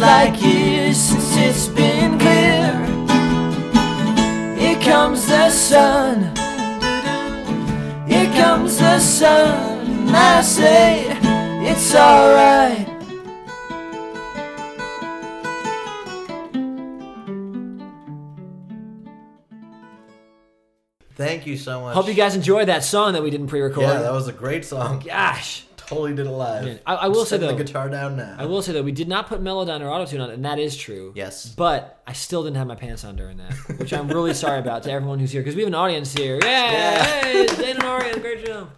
[0.00, 2.72] Seems like years since it's been clear.
[4.56, 6.22] Here comes the sun.
[8.08, 9.86] Here comes the sun.
[9.86, 11.06] And I say,
[11.68, 12.86] it's alright.
[21.14, 21.94] Thank you so much.
[21.94, 23.82] Hope you guys enjoyed that song that we didn't pre-record.
[23.82, 25.00] Yeah, that was a great song.
[25.00, 26.64] Gosh, Totally did it live.
[26.64, 28.36] Man, I- I will I'm say, setting though- the guitar down now.
[28.38, 30.58] I will say that we did not put Melodyne or Autotune on, it, and that
[30.60, 31.12] is true.
[31.16, 31.52] Yes.
[31.54, 34.84] But I still didn't have my pants on during that, which I'm really sorry about
[34.84, 36.38] to everyone who's here because we have an audience here.
[36.42, 37.04] Yeah, Yeah.
[37.04, 38.68] hey, Zane and Arian, great show.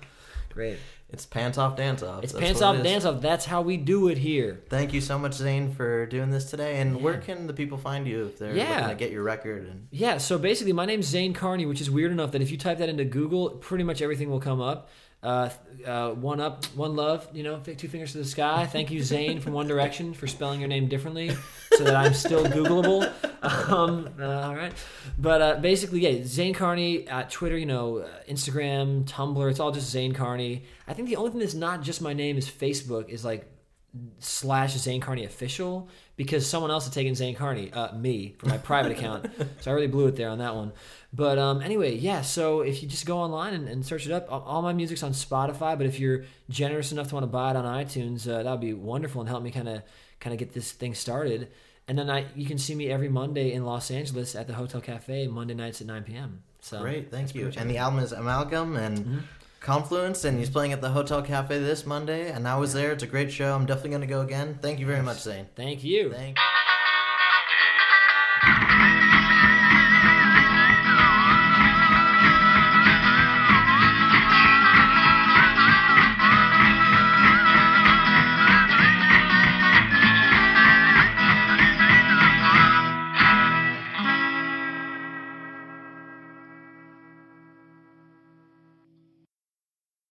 [0.49, 0.79] Great.
[1.11, 2.25] It's pants off, dance off.
[2.25, 2.85] It's That's pants off, it is.
[2.85, 3.21] dance off.
[3.21, 4.63] That's how we do it here.
[4.71, 6.81] Thank you so much, Zane, for doing this today.
[6.81, 8.77] And where can the people find you if they're Yeah.
[8.77, 9.67] looking to get your record?
[9.69, 12.57] And Yeah, so basically, my name's Zane Carney, which is weird enough that if you
[12.57, 14.89] type that into Google, pretty much everything will come up.
[15.23, 15.49] Uh,
[15.87, 18.67] uh, one up, one love, you know, two fingers to the sky.
[18.67, 21.31] Thank you, Zayn from One Direction, for spelling your name differently
[21.75, 23.11] so that I'm still Googleable.
[23.43, 24.73] Um, uh, all right.
[25.19, 29.73] But uh, basically, yeah, Zane Carney at Twitter, you know, uh, Instagram, Tumblr, it's all
[29.73, 30.63] just Zane Carney.
[30.87, 33.51] I think the only thing that's not just my name is Facebook is like
[34.21, 35.89] slash Zane Carney official
[36.23, 39.27] because someone else had taken Zane Carney, uh, me, from my private account.
[39.61, 40.73] So I really blew it there on that one.
[41.13, 42.23] But um, anyway, yeah.
[42.23, 45.03] So if you just go online and, and search it up, all, all my music's
[45.03, 45.77] on Spotify.
[45.77, 48.61] But if you're generous enough to want to buy it on iTunes, uh, that would
[48.61, 49.83] be wonderful and help me kind of
[50.21, 51.49] kind of get this thing started.
[51.89, 54.81] And then I, you can see me every Monday in Los Angeles at the Hotel
[54.81, 56.43] Cafe, Monday nights at 9 p.m.
[56.61, 57.51] So great, thank you.
[57.57, 59.19] And the album is Amalgam and Mm-hmm.
[59.63, 62.31] Confluence, and he's playing at the Hotel Cafe this Monday.
[62.31, 62.93] And I was there.
[62.93, 63.55] It's a great show.
[63.55, 64.59] I'm definitely going to go again.
[64.61, 65.47] Thank you very much, Zane.
[65.55, 66.13] Thank you.
[66.13, 66.37] Thank